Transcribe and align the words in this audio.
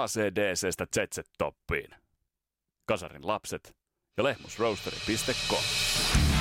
ACDCstä 0.00 0.86
ZZ-toppiin. 0.96 1.94
Kasarin 2.86 3.26
lapset 3.26 3.76
ja 4.16 4.24
lehmusroasteri.com. 4.24 6.31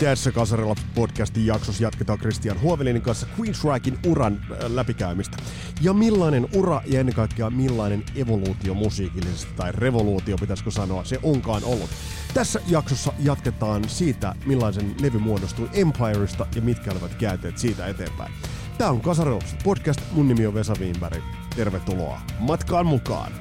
Tässä 0.00 0.32
Kasarilla 0.32 0.74
podcastin 0.94 1.46
jaksossa 1.46 1.82
jatketaan 1.82 2.18
Christian 2.18 2.60
Huovelinin 2.60 3.02
kanssa 3.02 3.26
Queensrykin 3.38 3.98
uran 4.06 4.40
äh, 4.50 4.70
läpikäymistä. 4.70 5.36
Ja 5.80 5.92
millainen 5.92 6.48
ura 6.54 6.82
ja 6.86 7.00
ennen 7.00 7.14
kaikkea 7.14 7.50
millainen 7.50 8.04
evoluutio 8.16 8.74
musiikillisesti 8.74 9.54
tai 9.56 9.72
revoluutio 9.72 10.36
pitäisikö 10.38 10.70
sanoa 10.70 11.04
se 11.04 11.18
onkaan 11.22 11.64
ollut. 11.64 11.90
Tässä 12.34 12.60
jaksossa 12.66 13.12
jatketaan 13.18 13.88
siitä, 13.88 14.34
millaisen 14.46 14.94
levy 15.02 15.18
muodostui 15.18 15.70
Empireista 15.72 16.46
ja 16.56 16.62
mitkä 16.62 16.92
olivat 16.92 17.14
käänteet 17.14 17.58
siitä 17.58 17.86
eteenpäin. 17.86 18.32
Tämä 18.78 18.90
on 18.90 19.00
Kasarilla 19.00 19.44
podcast, 19.64 20.00
mun 20.12 20.28
nimi 20.28 20.46
on 20.46 20.54
Vesa 20.54 20.74
Wienberg. 20.80 21.22
Tervetuloa 21.56 22.20
matkaan 22.38 22.86
mukaan! 22.86 23.32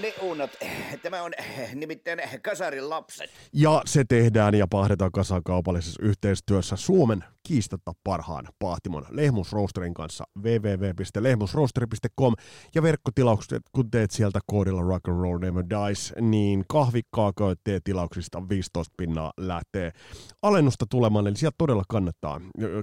Ne 0.00 0.14
uunot, 0.22 0.50
tämä 1.02 1.22
on 1.22 1.32
nimittäin 1.74 2.20
Kasarin 2.42 2.90
lapset. 2.90 3.30
Ja 3.52 3.82
se 3.86 4.04
tehdään 4.04 4.54
ja 4.54 4.66
pahdetaan 4.66 5.12
kasaan 5.12 5.42
kaupallisessa 5.44 6.02
yhteistyössä 6.02 6.76
Suomen 6.76 7.24
kiistatta 7.42 7.92
parhaan 8.04 8.48
pahtimon 8.58 9.06
Lehmusroosterin 9.10 9.94
kanssa 9.94 10.24
www.lehmusroosteri.com 10.42 12.34
ja 12.74 12.82
verkkotilaukset, 12.82 13.62
kun 13.72 13.90
teet 13.90 14.10
sieltä 14.10 14.40
koodilla 14.46 14.82
Rock 14.82 15.08
and 15.08 15.20
Roll 15.20 15.38
Never 15.38 15.64
Dies, 15.70 16.14
niin 16.20 16.64
kahvikkaako 16.68 17.54
tilauksista 17.84 18.48
15 18.48 18.94
pinnaa 18.96 19.32
lähtee 19.36 19.92
alennusta 20.42 20.86
tulemaan, 20.90 21.26
eli 21.26 21.36
sieltä 21.36 21.54
todella 21.58 21.82
kannattaa 21.88 22.40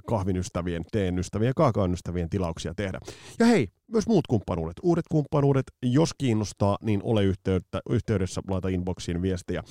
kahvin 0.07 0.37
ystävien, 0.37 0.83
teen 0.91 1.19
ystävien 1.19 1.53
kaakaon 1.55 1.93
ystävien 1.93 2.29
tilauksia 2.29 2.73
tehdä. 2.75 2.99
Ja 3.39 3.45
hei, 3.45 3.67
myös 3.91 4.07
muut 4.07 4.27
kumppanuudet, 4.27 4.77
uudet 4.83 5.05
kumppanuudet, 5.11 5.65
jos 5.83 6.09
kiinnostaa, 6.17 6.77
niin 6.81 7.01
ole 7.03 7.23
yhteyttä, 7.23 7.79
yhteydessä, 7.89 8.41
laita 8.49 8.67
inboxiin 8.67 9.21
viestejä. 9.21 9.63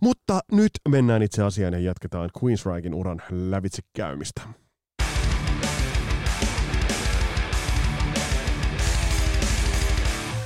Mutta 0.00 0.40
nyt 0.52 0.70
mennään 0.88 1.22
itse 1.22 1.42
asiaan 1.42 1.72
ja 1.72 1.80
jatketaan 1.80 2.30
Queensrykin 2.42 2.94
uran 2.94 3.22
lävitse 3.30 3.82
käymistä. 3.96 4.42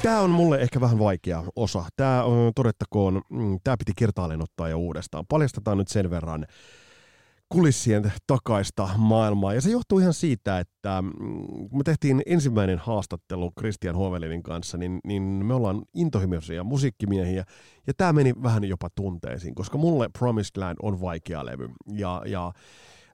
Tämä 0.03 0.21
on 0.21 0.31
mulle 0.31 0.61
ehkä 0.61 0.81
vähän 0.81 0.99
vaikea 0.99 1.45
osa. 1.57 1.85
Tämä 1.97 2.25
todettakoon, 2.55 3.23
mm, 3.31 3.59
tämä 3.65 3.77
piti 3.79 3.93
kertaalleen 3.97 4.43
ottaa 4.43 4.69
jo 4.69 4.79
uudestaan. 4.79 5.25
Paljastetaan 5.29 5.79
nyt 5.79 5.89
sen 5.89 6.11
verran 6.11 6.47
kulissien 7.53 8.13
takaista 8.27 8.89
maailmaa. 8.97 9.55
Ja 9.55 9.61
se 9.61 9.71
johtuu 9.71 9.99
ihan 9.99 10.15
siitä, 10.15 10.59
että 10.59 11.03
mm, 11.03 11.69
kun 11.69 11.79
me 11.79 11.83
tehtiin 11.85 12.23
ensimmäinen 12.27 12.79
haastattelu 12.79 13.53
Christian 13.59 13.97
Hovelinin 13.97 14.43
kanssa, 14.43 14.79
niin, 14.79 15.01
niin 15.05 15.23
me 15.23 15.55
ollaan 15.55 15.83
intohimoisia 15.95 16.65
musiikkimiehiä. 16.65 17.45
Ja 17.87 17.95
tämä 17.97 18.13
meni 18.13 18.35
vähän 18.43 18.65
jopa 18.65 18.89
tunteisiin, 18.95 19.55
koska 19.55 19.79
mulle 19.79 20.09
Promised 20.19 20.57
Land 20.57 20.79
on 20.83 21.01
vaikea 21.01 21.47
levy. 21.47 21.69
Ja, 21.93 22.23
ja 22.27 22.53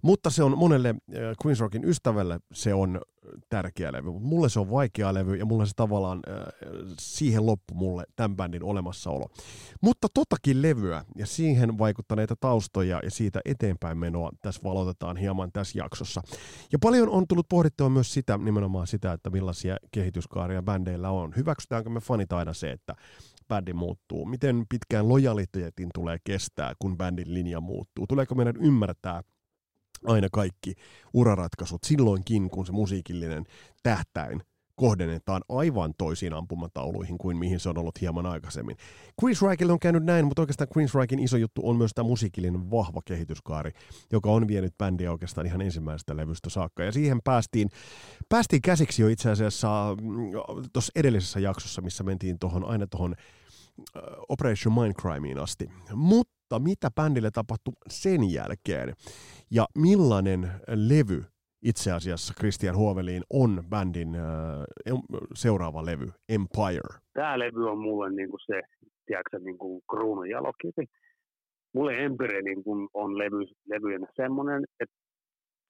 mutta 0.02 0.30
se 0.30 0.42
on 0.42 0.58
monelle 0.58 0.88
äh, 0.88 1.20
Queen's 1.44 1.60
Rockin 1.60 1.84
ystävälle 1.84 2.40
se 2.52 2.74
on 2.74 3.00
tärkeä 3.48 3.92
levy. 3.92 4.10
Mulle 4.10 4.48
se 4.48 4.60
on 4.60 4.70
vaikea 4.70 5.14
levy 5.14 5.36
ja 5.36 5.44
mulle 5.44 5.66
se 5.66 5.72
tavallaan 5.76 6.20
äh, 6.28 6.36
siihen 7.00 7.46
loppu 7.46 7.74
mulle 7.74 8.04
tämän 8.16 8.36
bändin 8.36 8.62
olemassaolo. 8.62 9.28
Mutta 9.82 10.08
totakin 10.14 10.62
levyä 10.62 11.04
ja 11.16 11.26
siihen 11.26 11.78
vaikuttaneita 11.78 12.36
taustoja 12.40 13.00
ja 13.04 13.10
siitä 13.10 13.40
eteenpäin 13.44 13.98
menoa 13.98 14.30
tässä 14.42 14.60
valotetaan 14.64 15.16
hieman 15.16 15.52
tässä 15.52 15.78
jaksossa. 15.78 16.22
Ja 16.72 16.78
paljon 16.78 17.08
on 17.08 17.26
tullut 17.28 17.48
pohdittua 17.48 17.88
myös 17.88 18.14
sitä, 18.14 18.38
nimenomaan 18.38 18.86
sitä, 18.86 19.12
että 19.12 19.30
millaisia 19.30 19.76
kehityskaaria 19.92 20.62
bändeillä 20.62 21.10
on. 21.10 21.32
Hyväksytäänkö 21.36 21.90
me 21.90 22.00
fanit 22.00 22.32
aina 22.32 22.52
se, 22.52 22.70
että 22.70 22.94
bändi 23.48 23.72
muuttuu? 23.72 24.26
Miten 24.26 24.66
pitkään 24.68 25.08
lojaliteetin 25.08 25.88
tulee 25.94 26.18
kestää, 26.24 26.74
kun 26.78 26.96
bändin 26.96 27.34
linja 27.34 27.60
muuttuu? 27.60 28.06
Tuleeko 28.06 28.34
meidän 28.34 28.56
ymmärtää 28.56 29.22
aina 30.04 30.28
kaikki 30.32 30.74
uraratkaisut 31.14 31.84
silloinkin, 31.84 32.50
kun 32.50 32.66
se 32.66 32.72
musiikillinen 32.72 33.44
tähtäin 33.82 34.42
kohdennetaan 34.78 35.42
aivan 35.48 35.94
toisiin 35.98 36.34
ampumatauluihin 36.34 37.18
kuin 37.18 37.36
mihin 37.36 37.60
se 37.60 37.68
on 37.68 37.78
ollut 37.78 38.00
hieman 38.00 38.26
aikaisemmin. 38.26 38.76
Queensrykeille 39.22 39.72
on 39.72 39.80
käynyt 39.80 40.04
näin, 40.04 40.24
mutta 40.24 40.42
oikeastaan 40.42 40.68
Queensrykin 40.76 41.18
iso 41.18 41.36
juttu 41.36 41.68
on 41.68 41.76
myös 41.76 41.90
tämä 41.94 42.08
musiikillinen 42.08 42.70
vahva 42.70 43.00
kehityskaari, 43.04 43.72
joka 44.12 44.30
on 44.30 44.48
vienyt 44.48 44.78
bändiä 44.78 45.12
oikeastaan 45.12 45.46
ihan 45.46 45.60
ensimmäisestä 45.60 46.16
levystä 46.16 46.50
saakka. 46.50 46.82
Ja 46.84 46.92
siihen 46.92 47.20
päästiin, 47.24 47.68
päästiin 48.28 48.62
käsiksi 48.62 49.02
jo 49.02 49.08
itse 49.08 49.30
asiassa 49.30 49.96
mm, 50.02 50.30
tuossa 50.72 50.92
edellisessä 50.96 51.40
jaksossa, 51.40 51.82
missä 51.82 52.04
mentiin 52.04 52.38
tohon, 52.38 52.64
aina 52.64 52.86
tuohon 52.86 53.14
Operation 54.28 54.74
Mindcrimeen 54.74 55.38
asti. 55.38 55.70
Mutta 55.94 56.37
mitä 56.58 56.90
bändille 56.94 57.30
tapahtui 57.30 57.72
sen 57.88 58.32
jälkeen 58.32 58.94
ja 59.50 59.66
millainen 59.74 60.50
levy 60.68 61.24
itse 61.62 61.92
asiassa 61.92 62.34
Christian 62.38 62.76
Huoveliin 62.76 63.22
on 63.30 63.64
bändin 63.68 64.14
äh, 64.14 64.94
seuraava 65.34 65.84
levy, 65.84 66.08
Empire? 66.28 67.00
Tämä 67.12 67.38
levy 67.38 67.70
on 67.70 67.78
mulle 67.78 68.10
niin 68.10 68.30
kuin 68.30 68.40
se, 68.46 68.62
tiedätkö, 69.06 69.38
niin 69.38 69.58
kuin 69.58 69.82
kruunun 69.90 70.28
jalokivi. 70.30 70.86
Mulle 71.74 72.04
Empire 72.04 72.42
niin 72.42 72.64
kuin 72.64 72.88
on 72.94 73.18
levy, 73.18 73.44
levyjen 73.66 74.06
semmoinen, 74.16 74.64
että 74.80 74.94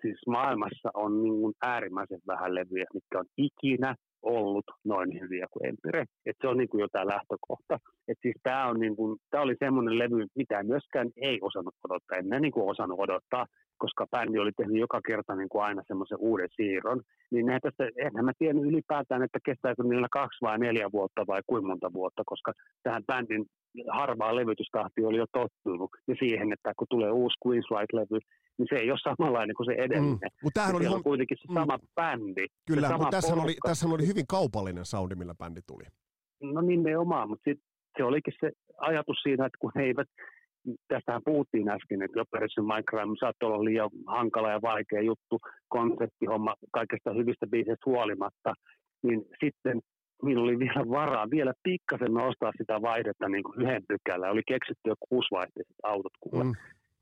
siis 0.02 0.18
maailmassa 0.26 0.90
on 0.94 1.22
niin 1.22 1.40
kuin 1.40 1.54
äärimmäisen 1.62 2.20
vähän 2.26 2.54
levyjä, 2.54 2.84
mitkä 2.94 3.18
on 3.18 3.26
ikinä 3.36 3.94
ollut 4.22 4.64
noin 4.84 5.20
hyviä 5.20 5.46
kuin 5.50 5.68
Empire. 5.68 6.04
Et 6.26 6.36
se 6.40 6.48
on 6.48 6.56
niin 6.56 6.68
kuin 6.68 6.80
jo 6.80 6.88
tämä 6.88 7.06
lähtökohta. 7.06 7.78
Siis 8.22 8.36
tämä, 8.42 8.66
on 8.66 8.80
niin 8.80 8.96
kuin, 8.96 9.18
oli 9.34 9.56
semmoinen 9.58 9.98
levy, 9.98 10.26
mitä 10.36 10.62
myöskään 10.62 11.08
ei 11.16 11.38
osannut 11.42 11.74
odottaa. 11.84 12.18
En 12.18 12.42
niin 12.42 12.52
kuin 12.52 12.70
osannut 12.70 13.00
odottaa, 13.00 13.46
koska 13.78 14.06
bändi 14.10 14.38
oli 14.38 14.52
tehnyt 14.56 14.78
joka 14.78 15.00
kerta 15.06 15.34
niin 15.34 15.48
kuin 15.48 15.64
aina 15.64 15.82
semmoisen 15.86 16.18
uuden 16.20 16.48
siirron. 16.56 17.00
Niin 17.30 17.48
eihän 17.48 17.60
tästä, 17.60 17.84
enhän 17.96 18.24
mä 18.24 18.32
tiennyt 18.38 18.64
ylipäätään, 18.64 19.22
että 19.22 19.38
kestääkö 19.44 19.82
niillä 19.82 20.08
kaksi 20.10 20.38
vai 20.42 20.58
neljä 20.58 20.88
vuotta 20.92 21.26
vai 21.26 21.40
kuinka 21.46 21.68
monta 21.68 21.92
vuotta, 21.92 22.22
koska 22.26 22.52
tähän 22.82 23.04
bändin 23.06 23.44
harvaa 23.90 24.36
levytystahti 24.36 25.04
oli 25.04 25.16
jo 25.16 25.26
tottunut. 25.32 25.90
Ja 26.08 26.14
siihen, 26.18 26.52
että 26.52 26.72
kun 26.76 26.86
tulee 26.90 27.10
uusi 27.10 27.36
Queensryche-levy, 27.46 28.18
niin 28.58 28.68
se 28.70 28.76
ei 28.76 28.90
ole 28.90 28.98
samanlainen 28.98 29.56
kuin 29.56 29.66
se 29.66 29.72
edellinen. 29.72 30.30
Mm, 30.32 30.42
mutta 30.42 30.60
tämähän 30.60 30.76
oli 30.76 30.86
on 30.86 31.02
kuitenkin 31.02 31.36
se 31.40 31.54
sama 31.54 31.76
mm, 31.76 31.88
bändi. 31.94 32.46
Kyllä, 32.66 32.88
mutta 32.90 33.10
tässä 33.10 33.34
oli, 33.34 33.56
tässä 33.62 33.88
oli 33.88 34.06
hyvin 34.06 34.26
kaupallinen 34.26 34.84
soundi, 34.84 35.14
millä 35.14 35.34
bändi 35.34 35.60
tuli. 35.66 35.84
No 36.42 36.60
nimenomaan, 36.60 37.28
mutta 37.28 37.50
sit 37.50 37.60
se 37.96 38.04
olikin 38.04 38.34
se 38.40 38.50
ajatus 38.78 39.16
siinä, 39.22 39.46
että 39.46 39.58
kun 39.60 39.72
he 39.76 39.82
eivät, 39.82 40.08
tästähän 40.88 41.22
puhuttiin 41.24 41.68
äsken, 41.68 42.02
että 42.02 42.20
Operation 42.20 42.66
Minecraft 42.66 43.20
saattoi 43.20 43.46
olla 43.46 43.64
liian 43.64 43.90
hankala 44.06 44.50
ja 44.50 44.62
vaikea 44.62 45.02
juttu, 45.02 45.38
konseptihomma 45.68 46.54
kaikesta 46.72 47.12
hyvistä 47.12 47.46
biiseistä 47.46 47.90
huolimatta, 47.90 48.54
niin 49.02 49.24
sitten 49.44 49.80
minulla 50.22 50.48
oli 50.48 50.58
vielä 50.58 50.88
varaa 50.98 51.30
vielä 51.30 51.52
pikkasen 51.62 52.14
nostaa 52.14 52.52
sitä 52.58 52.82
vaihdetta 52.82 53.28
niin 53.28 53.42
kuin 53.42 53.60
yhden 53.62 53.82
pykälän. 53.88 54.30
Oli 54.30 54.42
keksitty 54.48 54.84
jo 54.86 54.94
kuusivaihteiset 55.08 55.76
autot 55.82 56.12
kuule. 56.20 56.44
Mm 56.44 56.54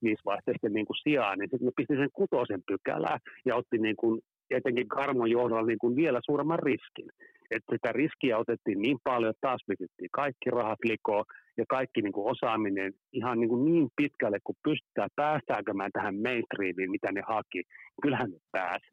viisivaihteisten 0.03 0.73
niin 0.73 0.87
kuin 0.87 0.97
sijaan, 1.03 1.39
niin 1.39 1.51
sitten 1.51 1.77
pistin 1.77 1.97
sen 1.99 2.17
kutosen 2.19 2.63
pykälää 2.67 3.19
ja 3.47 3.57
otti 3.57 3.79
niin 3.79 3.97
kuin, 3.97 4.21
etenkin 4.51 4.89
Karmon 4.89 5.31
johdolla 5.31 5.67
niin 5.67 5.79
kuin 5.79 5.97
vielä 5.97 6.21
suuremman 6.25 6.59
riskin. 6.59 7.09
Että 7.51 7.75
sitä 7.75 7.93
riskiä 7.93 8.39
otettiin 8.39 8.83
niin 8.83 8.99
paljon, 9.05 9.31
että 9.31 9.47
taas 9.49 9.63
pistettiin 9.69 10.11
kaikki 10.13 10.51
rahat 10.51 10.79
likoon 10.85 11.25
ja 11.57 11.65
kaikki 11.69 12.03
niin 12.03 12.13
kuin 12.13 12.31
osaaminen 12.33 12.93
ihan 13.13 13.41
niin, 13.41 13.49
kuin 13.49 13.65
niin 13.65 13.89
pitkälle, 13.97 14.39
kun 14.45 14.55
pystytään, 14.65 15.11
päästäänkö 15.17 15.73
mä 15.75 15.89
tähän 15.93 16.15
mainstreamiin, 16.23 16.91
mitä 16.91 17.13
ne 17.13 17.23
haki. 17.29 17.63
Kyllähän 18.03 18.31
ne 18.31 18.39
pääsi. 18.53 18.87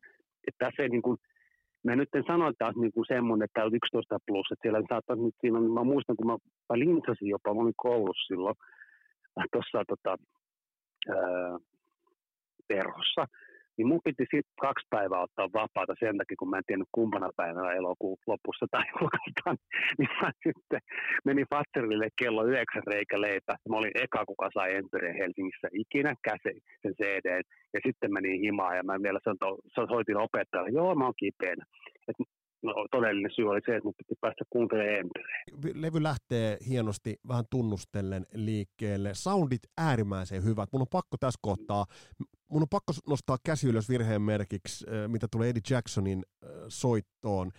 Että 0.48 0.66
tässä 0.66 0.84
ei 0.84 0.90
niin 0.90 1.02
kuin, 1.02 1.18
Mä 1.83 1.95
nyt 1.95 2.15
en 2.15 2.24
sano 2.27 2.51
taas 2.59 2.75
niin 2.75 2.91
semmoinen, 3.07 3.45
että 3.45 3.65
on 3.65 3.75
11 3.75 4.18
plus, 4.27 4.47
että 4.51 4.62
siellä 4.62 4.81
saattaa 4.89 5.15
nyt 5.15 5.35
siinä, 5.41 5.59
mä 5.59 5.83
muistan, 5.83 6.15
kun 6.15 6.27
mä, 6.27 6.38
mä 6.69 6.80
lintsasin 6.80 7.27
jopa, 7.27 7.53
mä 7.53 7.62
olin 7.62 7.74
koulussa 7.77 8.27
silloin, 8.27 8.56
tuossa 9.51 9.83
tota, 9.88 10.18
ää, 11.09 11.57
perhossa, 12.68 13.27
niin 13.78 13.88
mun 13.88 14.00
piti 14.04 14.24
sitten 14.24 14.58
kaksi 14.62 14.88
päivää 14.90 15.22
ottaa 15.22 15.54
vapaata 15.62 15.94
sen 16.00 16.18
takia, 16.18 16.40
kun 16.40 16.50
mä 16.50 16.58
en 16.58 16.68
tiennyt 16.68 16.96
kumpana 16.98 17.30
päivänä 17.36 17.72
elokuun 17.72 18.18
lopussa 18.28 18.66
tai 18.72 18.84
julkaistaan. 18.96 19.58
Niin 19.98 20.10
mä 20.22 20.31
sitten 20.48 20.81
menin 21.25 21.48
Fatserille 21.54 22.08
kello 22.22 22.44
yhdeksän 22.44 22.88
reikä 22.94 23.22
leipä. 23.22 23.54
Mä 23.70 23.78
olin 23.78 23.98
eka, 24.04 24.25
kuka 24.25 24.50
sai 24.54 24.75
Empireen 24.75 25.20
Helsingissä 25.22 25.68
ikinä 25.74 26.14
käsi 26.28 26.56
sen 26.81 26.94
CD. 27.00 27.28
Ja 27.74 27.80
sitten 27.86 28.14
menin 28.14 28.42
himaan 28.42 28.78
ja 28.78 28.84
mä 28.84 29.04
vielä 29.04 29.20
soitin 29.90 30.18
opettajalle, 30.18 30.69
joo 30.80 30.96
mä 30.96 31.06
oon 31.06 31.22
kipeänä. 31.24 31.66
Et 32.08 32.16
no, 32.63 32.74
todellinen 32.92 33.31
syy 33.36 33.50
oli 33.50 33.62
se, 33.65 33.75
että 33.75 33.83
mun 33.83 33.94
piti 33.98 34.15
päästä 34.21 34.44
kuuntelemaan 34.50 35.00
Empireen. 35.00 35.81
Levy 35.81 36.04
lähtee 36.04 36.57
hienosti 36.68 37.19
vähän 37.27 37.45
tunnustellen 37.50 38.25
liikkeelle. 38.33 39.13
Soundit 39.13 39.62
äärimmäisen 39.77 40.44
hyvät. 40.44 40.69
Mun 40.71 40.81
on 40.81 40.88
pakko 40.92 41.18
tässä 41.19 41.39
kohtaa, 41.42 41.86
mun 42.48 42.62
on 42.62 42.69
pakko 42.69 42.94
nostaa 43.10 43.38
käsi 43.45 43.68
ylös 43.68 43.89
virheen 43.89 44.21
merkiksi, 44.21 44.86
mitä 45.07 45.27
tulee 45.31 45.50
Eddie 45.50 45.62
Jacksonin 45.69 46.24
soittoon 46.68 47.51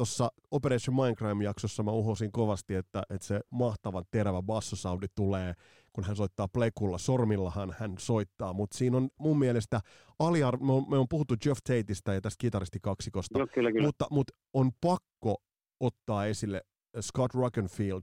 tuossa 0.00 0.32
Operation 0.50 0.96
Mindcrime-jaksossa 0.96 1.82
mä 1.82 1.90
uhosin 1.90 2.32
kovasti, 2.32 2.74
että, 2.74 3.02
että 3.10 3.26
se 3.26 3.40
mahtavan 3.50 4.04
terävä 4.10 4.42
bassosoundi 4.42 5.06
tulee, 5.14 5.54
kun 5.92 6.04
hän 6.04 6.16
soittaa 6.16 6.48
plekulla. 6.48 6.98
Sormillahan 6.98 7.74
hän 7.78 7.94
soittaa, 7.98 8.52
mutta 8.52 8.78
siinä 8.78 8.96
on 8.96 9.08
mun 9.18 9.38
mielestä 9.38 9.80
aliar... 10.18 10.56
Me 10.56 10.72
on, 10.72 10.90
me 10.90 10.98
on 10.98 11.06
puhuttu 11.08 11.34
Jeff 11.46 11.58
Tateista 11.64 12.14
ja 12.14 12.20
tästä 12.20 12.40
kitaristikaksikosta, 12.40 13.38
no, 13.38 13.46
kyllä, 13.46 13.72
kyllä. 13.72 13.86
Mutta, 13.86 14.06
mutta 14.10 14.32
on 14.54 14.70
pakko 14.80 15.36
ottaa 15.80 16.26
esille 16.26 16.62
Scott 17.00 17.34
Rockenfield, 17.34 18.02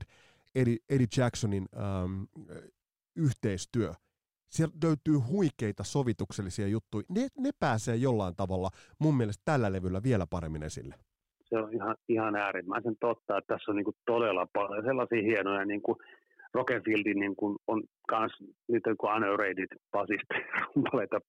Eddie, 0.54 0.76
Eddie 0.90 1.06
Jacksonin 1.16 1.66
ähm, 1.76 2.22
yhteistyö. 3.16 3.92
Siellä 4.50 4.74
löytyy 4.84 5.14
huikeita 5.14 5.84
sovituksellisia 5.84 6.66
juttuja. 6.66 7.04
Ne, 7.08 7.28
ne 7.38 7.50
pääsee 7.58 7.96
jollain 7.96 8.36
tavalla 8.36 8.70
mun 8.98 9.16
mielestä 9.16 9.42
tällä 9.44 9.72
levyllä 9.72 10.02
vielä 10.02 10.26
paremmin 10.30 10.62
esille 10.62 10.94
se 11.48 11.58
on 11.58 11.74
ihan, 11.74 11.96
ihan 12.08 12.36
äärimmäisen 12.36 12.96
totta, 13.00 13.38
että 13.38 13.54
tässä 13.54 13.70
on 13.70 13.76
niin 13.76 13.96
todella 14.06 14.46
paljon 14.52 14.84
sellaisia 14.84 15.22
hienoja 15.22 15.64
niin 15.64 15.82
kuin 15.82 15.98
Rockenfieldin 16.54 17.20
niin 17.20 17.36
kuin 17.36 17.56
on 17.66 17.82
kans 18.08 18.32
niitä 18.68 18.94
kuin 18.98 19.12
Unrated 19.14 19.72
basista 19.92 20.34
rumpaleita 20.74 21.20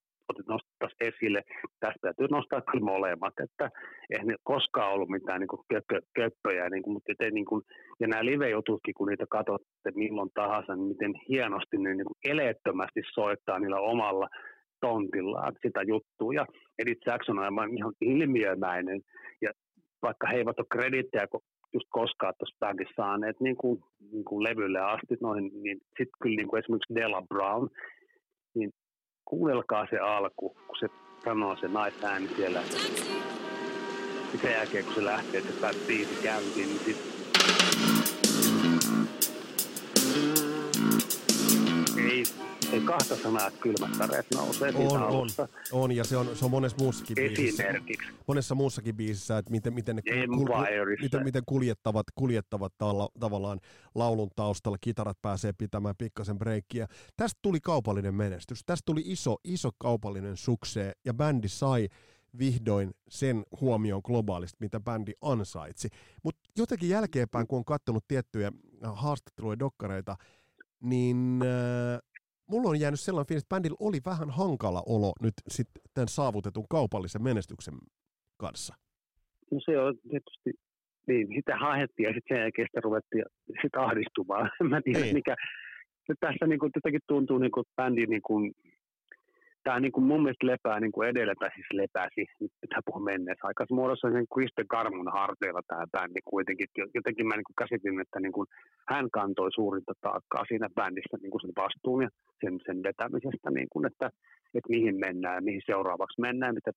nostaisi 0.48 0.96
esille. 1.00 1.42
Tästä 1.80 2.00
täytyy 2.02 2.28
nostaa 2.32 2.62
kyllä 2.62 2.86
molemmat, 2.86 3.34
että 3.44 3.70
eihän 4.10 4.28
ne 4.28 4.36
koskaan 4.44 4.94
ollut 4.94 5.10
mitään 5.10 5.40
niin 5.40 5.64
köppö, 5.74 6.02
köppöjä, 6.16 6.70
niin 6.70 6.84
kuin, 6.84 6.94
mutta 6.94 7.14
te, 7.18 7.32
niin 7.32 7.46
kuin, 7.46 7.62
ja 8.00 8.08
nämä 8.08 8.26
live-jututkin, 8.26 8.94
kun 8.94 9.08
niitä 9.08 9.26
katsotte 9.30 9.92
milloin 9.96 10.30
tahansa, 10.34 10.76
niin 10.76 10.88
miten 10.88 11.14
hienosti 11.30 11.78
ne 11.78 11.94
niin 11.94 12.18
eleettömästi 12.28 13.02
soittaa 13.14 13.60
niillä 13.60 13.80
omalla 13.80 14.28
tontillaan 14.82 15.54
sitä 15.62 15.82
juttua. 15.88 16.34
Ja 16.34 16.46
Edith 16.80 17.08
Jackson 17.08 17.40
on 17.40 17.78
ihan 17.78 17.94
ilmiömäinen 18.02 19.02
ja 19.42 19.50
vaikka 20.02 20.28
he 20.28 20.38
eivät 20.38 20.60
ole 20.60 20.68
kredittejä 20.72 21.28
just 21.74 21.88
koskaan 21.90 22.34
tuossa 22.40 22.58
bändissä 22.60 22.94
saaneet 22.96 23.40
niin 23.40 23.58
kuin, 23.58 23.84
niin 24.12 24.26
kuin 24.26 24.44
levylle 24.44 24.80
asti, 24.80 25.16
noin, 25.22 25.52
niin 25.64 25.78
sitten 25.88 26.20
kyllä 26.22 26.36
niin 26.36 26.48
kuin 26.48 26.60
esimerkiksi 26.60 26.96
Della 26.96 27.22
Brown, 27.22 27.70
niin 28.54 28.72
kuunnelkaa 29.26 29.88
se 29.90 29.98
alku, 30.00 30.50
kun 30.68 30.78
se 30.80 30.88
sanoo 31.24 31.56
se 31.56 31.68
naisääni 31.68 32.28
siellä. 32.28 32.62
Sen 34.42 34.52
jälkeen, 34.52 34.86
kun 34.86 34.94
se 34.94 35.06
lähtee, 35.06 35.40
että 35.40 35.72
se 35.72 35.88
biisi 35.88 36.24
käyntiin, 36.24 36.68
niin 36.68 36.80
sitten 36.80 37.99
ei, 42.74 42.82
kahta 42.82 43.16
sanaa, 43.16 43.48
että 43.48 43.60
kylmät 43.60 44.00
väreet 44.00 44.26
nousee 44.36 44.74
on, 44.76 45.04
on, 45.04 45.28
on, 45.72 45.92
ja 45.92 46.04
se 46.04 46.18
on, 46.18 46.36
se 46.36 46.46
on 46.46 46.52
monessa 46.52 46.78
muussakin 46.80 47.16
biisissä. 47.16 47.64
Monessa 48.28 48.56
muussakin 48.56 48.96
biisissä, 48.96 49.38
että 49.38 49.52
miten, 49.52 49.74
miten, 49.74 49.96
ne 49.96 50.02
kul, 50.28 50.48
miten, 51.02 51.24
miten 51.24 51.44
kuljettavat, 51.46 52.06
kuljettavat 52.16 52.74
talla, 52.78 53.10
tavallaan 53.20 53.60
laulun 53.96 54.30
taustalla, 54.36 54.78
kitarat 54.82 55.22
pääsee 55.22 55.54
pitämään 55.54 55.96
pikkasen 55.98 56.38
breikkiä. 56.38 56.88
Tästä 57.18 57.40
tuli 57.42 57.60
kaupallinen 57.60 58.16
menestys. 58.16 58.64
Tästä 58.66 58.84
tuli 58.86 59.02
iso, 59.06 59.38
iso 59.44 59.70
kaupallinen 59.78 60.38
suksee, 60.38 60.94
ja 61.06 61.14
bändi 61.14 61.48
sai 61.48 61.90
vihdoin 62.40 62.92
sen 63.10 63.46
huomioon 63.62 64.02
globaalisti, 64.06 64.58
mitä 64.60 64.80
bändi 64.80 65.12
ansaitsi. 65.22 65.90
Mutta 66.24 66.42
jotenkin 66.58 66.90
jälkeenpäin, 66.90 67.48
kun 67.48 67.58
on 67.58 67.66
katsonut 67.66 68.08
tiettyjä 68.08 68.52
haastatteluja, 68.84 69.60
dokkareita, 69.60 70.16
niin 70.82 71.40
äh, 71.42 72.09
mulla 72.50 72.70
on 72.70 72.80
jäänyt 72.80 73.00
sellainen 73.00 73.28
fiilis, 73.28 73.44
että 73.44 73.56
bändillä 73.56 73.78
oli 73.80 74.00
vähän 74.06 74.30
hankala 74.30 74.84
olo 74.86 75.14
nyt 75.22 75.34
sitten 75.48 75.84
tämän 75.94 76.08
saavutetun 76.08 76.66
kaupallisen 76.70 77.24
menestyksen 77.24 77.74
kanssa. 78.38 78.76
No 79.52 79.60
se 79.66 79.80
on 79.80 79.96
tietysti, 80.10 80.52
niin 81.08 81.28
sitä 81.36 81.58
haettiin 81.58 82.08
ja 82.08 82.14
sitten 82.14 82.36
sen 82.38 82.42
jälkeen 82.42 82.68
sitä 82.70 82.82
ruvettiin 82.82 83.24
sit 83.62 83.76
ahdistumaan. 83.76 84.52
Mä 84.70 84.82
tiedän, 84.82 85.02
niin. 85.02 85.16
mikä, 85.16 85.36
tässä 86.20 86.48
niin 86.48 86.60
kuin, 86.60 86.72
jotenkin 86.76 87.02
tuntuu, 87.08 87.38
niin 87.38 87.52
kuin, 87.52 87.62
että 87.62 87.74
bändi 87.76 88.06
niin 88.06 88.22
kuin, 88.22 88.52
tämä 89.70 89.80
niin 89.80 89.96
kuin 89.96 90.10
mun 90.10 90.22
mielestä 90.24 90.48
lepää 90.52 90.80
niin 90.80 90.92
kuin 90.96 91.10
edellä, 91.10 91.34
tai 91.40 91.50
siis 91.56 91.70
lepäsi, 91.82 92.22
nyt 92.42 92.54
pitää 92.62 92.82
puhua 92.86 93.10
menneessä 93.12 93.48
aikassa 93.48 93.76
muodossa 93.76 94.12
sen 94.12 94.28
Krista 94.34 94.64
Garmun 94.74 95.12
harteilla 95.20 95.62
tämä 95.68 95.92
bändi 95.94 96.22
kuitenkin. 96.34 96.68
Jotenkin 96.98 97.28
mä 97.28 97.36
niin 97.36 97.50
kuin 97.50 97.60
käsitin, 97.62 98.02
että 98.06 98.20
niin 98.20 98.36
kuin 98.38 98.48
hän 98.92 99.08
kantoi 99.18 99.52
suurinta 99.52 99.94
taakkaa 100.02 100.44
siinä 100.48 100.68
bändissä 100.78 101.18
niin 101.22 101.32
kuin 101.32 101.42
sen 101.42 101.58
vastuun 101.64 102.02
ja 102.06 102.10
sen, 102.42 102.54
sen 102.68 102.78
vetämisestä, 102.88 103.50
niin 103.58 103.70
kuin, 103.74 103.86
että, 103.90 104.08
että 104.56 104.74
mihin 104.76 104.96
mennään 105.06 105.38
ja 105.40 105.48
mihin 105.48 105.66
seuraavaksi 105.72 106.22
mennään, 106.22 106.56
mitä, 106.58 106.72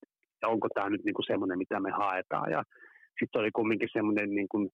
onko 0.55 0.67
tämä 0.75 0.91
nyt 0.91 1.05
niin 1.05 1.19
kuin 1.19 1.31
semmoinen, 1.31 1.59
mitä 1.59 1.81
me 1.81 1.91
haetaan. 1.91 2.50
Ja 2.56 2.62
sitten 3.19 3.41
oli 3.41 3.50
kumminkin 3.59 3.97
semmoinen 3.97 4.31
niin 4.39 4.50
kuin 4.53 4.65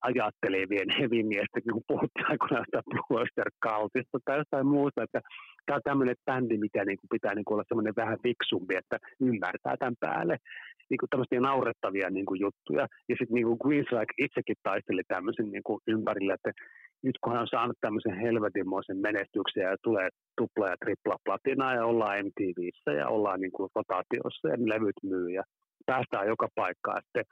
ajattelevien 0.00 0.90
hevimiestä, 1.00 1.60
kun 1.72 1.82
puhuttiin 1.88 2.30
aikoinaan 2.30 2.64
sitä 2.66 2.82
Bluester 3.08 3.50
Cultista 3.64 4.18
tai 4.24 4.38
jostain 4.38 4.66
muusta, 4.66 5.02
että 5.02 5.20
tämä 5.66 5.76
on 5.76 5.82
tämmöinen 5.84 6.16
bändi, 6.26 6.56
mikä 6.58 6.84
niin 6.84 6.98
kuin 6.98 7.12
pitää 7.14 7.34
niin 7.34 7.44
kuin 7.44 7.54
olla 7.54 7.64
semmoinen 7.68 7.96
vähän 7.96 8.18
fiksumpi, 8.22 8.74
että 8.76 8.96
ymmärtää 9.20 9.76
tämän 9.76 10.00
päälle 10.00 10.36
niin 10.90 10.98
kuin 10.98 11.10
tämmöisiä 11.10 11.40
naurettavia 11.40 12.10
niin 12.10 12.26
kuin 12.26 12.40
juttuja. 12.40 12.86
Ja 13.08 13.14
sitten 13.18 13.34
niin 13.34 13.58
Queensryche 13.66 14.14
itsekin 14.18 14.56
taisteli 14.62 15.02
tämmöisen 15.08 15.50
niin 15.50 15.62
kuin 15.62 15.80
ympärillä, 15.86 16.34
että 16.34 16.52
nyt 17.02 17.18
kun 17.20 17.32
hän 17.32 17.42
on 17.42 17.54
saanut 17.54 17.76
tämmöisen 17.80 18.16
helvetinmoisen 18.24 18.96
menestyksen 18.96 19.62
ja 19.62 19.76
tulee 19.82 20.08
tupla 20.36 20.68
ja 20.68 20.76
tripla 20.84 21.16
platinaa 21.24 21.74
ja 21.74 21.86
ollaan 21.86 22.26
MTVissä 22.26 22.90
ja 22.92 23.08
ollaan 23.08 23.40
niin 23.40 23.52
kuin 23.52 23.70
rotaatiossa 23.74 24.48
ja 24.48 24.56
levyt 24.58 24.98
myy 25.02 25.28
ja 25.30 25.42
päästään 25.86 26.26
joka 26.26 26.48
paikkaan. 26.54 27.02
Sitten 27.04 27.24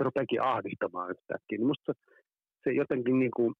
se 0.00 0.04
rupeakin 0.04 0.42
ahdistamaan 0.42 1.10
yhtäkkiä. 1.10 1.58
Niin 1.58 1.66
musta 1.66 1.92
se 2.64 2.72
jotenkin 2.72 3.18
niin 3.18 3.30
kuin 3.36 3.54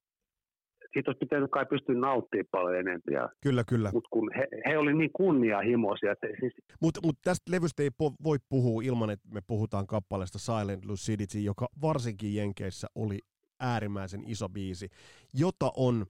siitä 0.92 1.10
olisi 1.10 1.18
pitänyt 1.18 1.50
kai 1.50 1.66
pystyä 1.66 1.94
nauttimaan 1.94 2.46
paljon 2.50 2.74
enemmän. 2.74 3.28
Kyllä, 3.42 3.64
kyllä. 3.64 3.90
Mutta 3.92 4.08
kun 4.12 4.30
he, 4.36 4.48
he 4.66 4.78
oli 4.78 4.94
niin 4.94 5.10
kunnianhimoisia. 5.12 6.14
Siis... 6.40 6.52
Mutta 6.80 7.00
mut 7.04 7.16
tästä 7.24 7.52
levystä 7.52 7.82
ei 7.82 7.88
po- 7.88 8.16
voi 8.24 8.36
puhua 8.48 8.82
ilman, 8.82 9.10
että 9.10 9.28
me 9.32 9.40
puhutaan 9.46 9.86
kappaleesta 9.86 10.38
Silent 10.38 10.84
Lucidity, 10.84 11.40
joka 11.40 11.68
varsinkin 11.82 12.34
Jenkeissä 12.34 12.86
oli 12.94 13.18
äärimmäisen 13.60 14.22
iso 14.26 14.48
biisi, 14.48 14.88
jota 15.34 15.72
on 15.76 16.06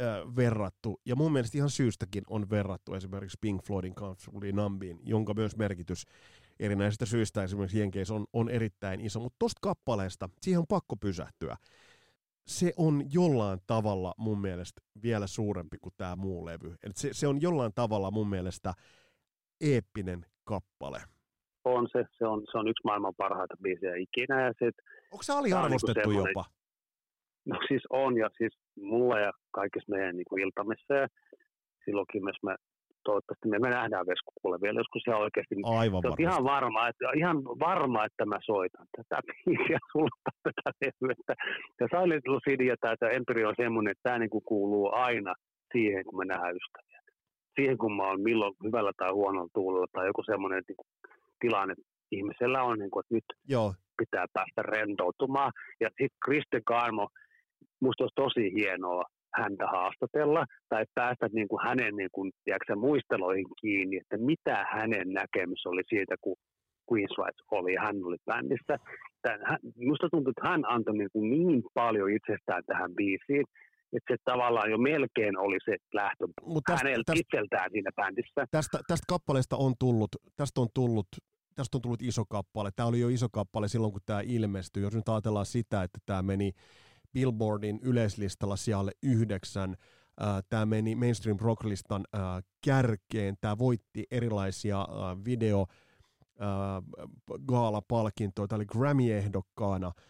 äh, 0.00 0.36
verrattu, 0.36 1.00
ja 1.06 1.16
mun 1.16 1.32
mielestä 1.32 1.58
ihan 1.58 1.70
syystäkin 1.70 2.22
on 2.30 2.50
verrattu 2.50 2.94
esimerkiksi 2.94 3.38
Pink 3.40 3.62
Floydin 3.62 3.94
Comfortably 3.94 4.52
Numbiin, 4.52 4.98
jonka 5.04 5.34
myös 5.34 5.56
merkitys 5.56 6.04
erinäisistä 6.60 7.06
syistä 7.06 7.42
esimerkiksi 7.42 7.78
Jenkeissä 7.78 8.14
on, 8.14 8.26
on 8.32 8.48
erittäin 8.48 9.00
iso, 9.00 9.20
mutta 9.20 9.36
tosta 9.38 9.58
kappaleesta 9.62 10.28
siihen 10.40 10.58
on 10.58 10.66
pakko 10.68 10.96
pysähtyä 10.96 11.56
se 12.46 12.72
on 12.76 13.02
jollain 13.12 13.58
tavalla 13.66 14.14
mun 14.18 14.40
mielestä 14.40 14.80
vielä 15.02 15.26
suurempi 15.26 15.78
kuin 15.78 15.94
tämä 15.96 16.16
muu 16.16 16.46
levy. 16.46 16.68
Eli 16.82 16.92
se, 16.94 17.08
se 17.12 17.26
on 17.26 17.42
jollain 17.42 17.72
tavalla 17.74 18.10
mun 18.10 18.28
mielestä 18.28 18.72
eeppinen 19.60 20.26
kappale. 20.44 20.98
On 21.64 21.88
se, 21.92 22.04
se 22.18 22.26
on, 22.26 22.42
se 22.52 22.58
on 22.58 22.68
yksi 22.68 22.84
maailman 22.84 23.14
parhaita 23.16 23.54
biisejä 23.62 23.96
ikinä. 23.96 24.46
Ja 24.46 24.52
sit, 24.52 24.74
Onko 25.12 25.22
se 25.22 25.32
aliarvostettu 25.32 26.10
niin 26.10 26.18
jopa? 26.26 26.44
No 27.46 27.58
siis 27.68 27.82
on, 27.90 28.16
ja 28.16 28.30
siis 28.38 28.52
mulla 28.76 29.20
ja 29.20 29.32
kaikissa 29.50 29.90
meidän 29.90 30.16
niin 30.16 30.26
kuin 30.28 30.42
iltamissa 30.42 30.94
ja 30.94 31.08
silloinkin 31.84 32.24
myös 32.24 32.36
me 32.42 32.56
toivottavasti 33.04 33.48
me, 33.48 33.58
me 33.58 33.70
nähdään 33.70 34.06
Veskukulle 34.10 34.58
vielä 34.64 34.80
joskus 34.80 35.02
ihan 35.06 35.24
oikeasti. 35.26 35.54
Aivan 35.64 36.02
varmasti. 36.02 36.22
ihan 36.22 36.44
varma, 36.44 36.88
että, 36.88 37.04
ihan 37.20 37.38
varma, 37.44 38.04
että 38.04 38.24
mä 38.26 38.38
soitan 38.50 38.86
tätä 38.96 39.18
biisiä 39.26 39.78
sulla 39.92 40.16
tätä 40.46 40.70
levyä. 40.80 41.34
Ja 41.80 41.86
Silent 41.92 42.26
Lucid 42.32 42.60
ja 42.60 42.76
tämä 42.80 43.10
Empire 43.16 43.46
on 43.46 43.60
semmoinen, 43.62 43.90
että 43.92 44.06
tämä 44.06 44.18
niinku 44.18 44.40
kuuluu 44.40 44.86
aina 44.92 45.34
siihen, 45.72 46.04
kun 46.04 46.18
me 46.18 46.24
nähdään 46.24 46.56
ystäviä. 46.60 47.00
Siihen, 47.56 47.78
kun 47.78 47.96
mä 47.96 48.02
oon 48.08 48.20
milloin 48.20 48.54
hyvällä 48.64 48.92
tai 48.96 49.10
huonolla 49.12 49.54
tuulella 49.54 49.86
tai 49.92 50.06
joku 50.06 50.22
semmoinen 50.22 50.62
niinku, 50.68 50.84
tilanne 51.40 51.74
ihmisellä 52.10 52.62
on, 52.62 52.78
niinku, 52.78 53.00
että 53.00 53.14
nyt 53.14 53.28
Joo. 53.48 53.74
pitää 53.98 54.26
päästä 54.32 54.62
rentoutumaan. 54.62 55.52
Ja 55.80 55.88
sitten 55.88 56.22
Kristen 56.24 56.64
Karmo, 56.64 57.08
musta 57.80 58.04
olisi 58.04 58.14
tosi 58.14 58.44
hienoa, 58.54 59.04
häntä 59.34 59.66
haastatella 59.66 60.44
tai 60.68 60.84
päästä 60.94 61.28
niin 61.32 61.48
kuin 61.48 61.62
hänen 61.66 61.96
niin 61.96 62.08
kuin, 62.12 62.32
tiedätkö, 62.44 62.76
muisteloihin 62.76 63.46
kiinni, 63.60 63.96
että 63.96 64.16
mitä 64.16 64.66
hänen 64.72 65.08
näkemys 65.12 65.66
oli 65.66 65.82
siitä, 65.88 66.14
kun 66.20 66.36
Queen's 66.92 67.14
Rights 67.18 67.42
oli 67.50 67.74
ja 67.74 67.82
hän 67.82 68.04
oli 68.04 68.16
bändissä. 68.26 68.76
Tämän, 69.22 69.58
musta 69.76 70.08
tuntuu, 70.10 70.30
että 70.30 70.48
hän 70.48 70.62
antoi 70.68 70.98
niin, 70.98 71.10
kuin 71.12 71.30
niin 71.30 71.62
paljon 71.74 72.10
itsestään 72.10 72.62
tähän 72.66 72.94
biisiin, 72.94 73.44
että 73.96 74.14
se 74.14 74.16
tavallaan 74.24 74.70
jo 74.70 74.78
melkein 74.78 75.38
oli 75.38 75.58
se 75.64 75.76
lähtö 75.92 76.26
Mut 76.42 76.64
tästä, 76.66 76.86
häneltä 76.86 77.12
tästä, 77.12 77.20
itseltään 77.20 77.70
siinä 77.70 77.90
bändissä. 77.96 78.46
Tästä, 78.50 78.78
tästä 78.86 79.04
kappaleesta 79.08 79.56
on 79.56 79.72
tullut, 79.78 80.10
tästä 80.36 80.60
on 80.60 80.68
tullut 80.74 81.08
tästä 81.54 81.76
on 81.76 81.82
tullut 81.82 82.02
iso 82.02 82.24
kappale. 82.24 82.70
Tämä 82.76 82.86
oli 82.86 83.00
jo 83.00 83.08
iso 83.08 83.28
kappale 83.32 83.68
silloin, 83.68 83.92
kun 83.92 84.00
tämä 84.06 84.20
ilmestyi. 84.24 84.82
Jos 84.82 84.94
nyt 84.94 85.08
ajatellaan 85.08 85.46
sitä, 85.46 85.82
että 85.82 85.98
tämä 86.06 86.22
meni 86.22 86.52
Billboardin 87.14 87.80
yleislistalla 87.82 88.56
sijalle 88.56 88.92
yhdeksän, 89.02 89.76
tämä 90.48 90.66
meni 90.66 90.94
mainstream 90.94 91.38
rocklistan 91.40 92.04
kärkeen, 92.64 93.36
tämä 93.40 93.58
voitti 93.58 94.04
erilaisia 94.10 94.88
video 95.24 95.66
gaala-palkintoja, 97.46 98.48
tämä 98.48 98.56
oli 98.56 98.66
Grammy-ehdokkaana– 98.66 99.92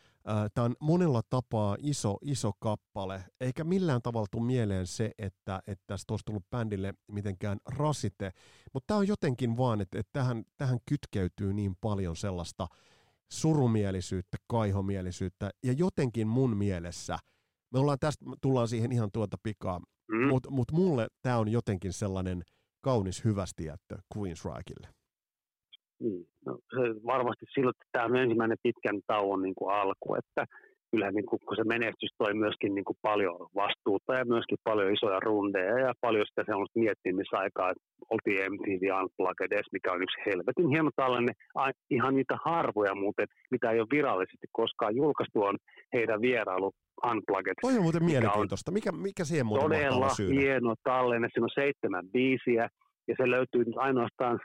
Tämä 0.54 0.64
on 0.64 0.75
monella 0.80 1.23
tapaa 1.30 1.76
iso, 1.80 2.18
iso 2.23 2.52
kappale, 2.58 3.25
eikä 3.40 3.64
millään 3.64 4.02
tavalla 4.02 4.26
tule 4.30 4.44
mieleen 4.44 4.87
se, 4.87 5.11
että, 5.18 5.62
että 5.66 5.84
tästä 5.87 6.12
olisi 6.12 6.25
tullut 6.25 6.50
bändille 6.50 6.94
mitenkään 7.08 7.58
rasite, 7.66 8.32
mutta 8.73 8.87
tämä 8.87 8.99
on 8.99 9.08
jotenkin 9.08 9.56
vaan, 9.56 9.80
että, 9.80 9.99
että 9.99 10.12
tähän, 10.12 10.44
tähän 10.56 10.78
kytkeytyy 10.87 11.52
niin 11.52 11.76
paljon 11.80 12.16
sellaista 12.16 12.68
surumielisyyttä, 13.40 14.36
kaihomielisyyttä, 14.50 15.50
ja 15.62 15.72
jotenkin 15.72 16.28
mun 16.28 16.56
mielessä, 16.56 17.18
me 17.72 17.78
ollaan 17.78 17.98
tästä, 18.00 18.24
tullaan 18.42 18.68
siihen 18.68 18.92
ihan 18.92 19.10
tuota 19.12 19.36
pikaa, 19.42 19.80
mm. 20.08 20.28
mutta 20.28 20.50
mut 20.50 20.72
mulle 20.72 21.06
tämä 21.22 21.38
on 21.38 21.48
jotenkin 21.48 21.92
sellainen 21.92 22.42
kaunis 22.84 23.24
hyvästijättö 23.24 23.96
Queensrycheille. 24.16 24.88
Niin, 26.00 26.26
no, 26.46 26.58
varmasti 27.06 27.46
silloin, 27.54 27.74
että 27.76 27.88
tämä 27.92 28.04
on 28.04 28.16
ensimmäinen 28.16 28.58
pitkän 28.62 29.00
tauon 29.06 29.42
niin 29.42 29.54
kuin 29.54 29.74
alku, 29.74 30.14
että 30.14 30.44
kyllä 30.94 31.10
niin 31.10 31.26
kuin, 31.26 31.40
kun 31.46 31.56
se 31.56 31.64
menestys 31.64 32.12
toi 32.18 32.34
myöskin 32.34 32.74
niin 32.74 32.88
kuin 32.88 32.98
paljon 33.02 33.36
vastuuta 33.62 34.14
ja 34.14 34.24
myöskin 34.24 34.58
paljon 34.64 34.92
isoja 34.94 35.20
rundeja 35.20 35.78
ja 35.86 35.92
paljon 36.00 36.26
sitä 36.26 36.42
sellaista 36.46 36.78
miettimisaikaa, 36.84 37.70
että 37.70 37.84
oltiin 38.12 38.52
MTV 38.52 38.82
Unplugged 39.00 39.50
edes, 39.52 39.68
mikä 39.72 39.92
on 39.92 40.02
yksi 40.02 40.18
helvetin 40.26 40.68
hieno 40.68 40.90
tällainen, 40.96 41.34
ihan 41.90 42.14
niitä 42.14 42.36
harvoja 42.44 42.94
muuten, 42.94 43.26
mitä 43.50 43.70
ei 43.70 43.80
ole 43.80 43.94
virallisesti 43.98 44.46
koskaan 44.52 44.96
julkaistu, 44.96 45.42
on 45.42 45.56
heidän 45.94 46.20
vierailu 46.20 46.70
Unplugged. 47.10 47.56
Toi 47.60 47.76
on 47.76 47.82
muuten 47.82 48.04
mielenkiintoista. 48.04 48.70
Mikä, 48.70 48.92
mikä 48.92 49.24
siihen 49.24 49.46
muuten 49.46 49.64
Todella 49.64 50.10
hieno 50.40 50.74
tallenne, 50.84 51.28
siinä 51.32 51.44
on 51.44 51.60
seitsemän 51.62 52.06
biisiä 52.12 52.68
ja 53.08 53.14
se 53.18 53.30
löytyy 53.30 53.64
nyt 53.64 53.78
ainoastaan 53.88 54.40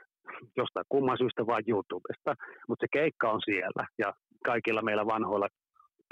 jostain 0.58 0.86
kumman 0.90 1.18
syystä 1.18 1.48
vaan 1.48 1.64
YouTubesta, 1.68 2.32
mutta 2.68 2.84
se 2.84 2.88
keikka 2.98 3.32
on 3.32 3.42
siellä 3.46 3.84
ja 3.98 4.14
kaikilla 4.46 4.82
meillä 4.82 5.06
vanhoilla 5.06 5.48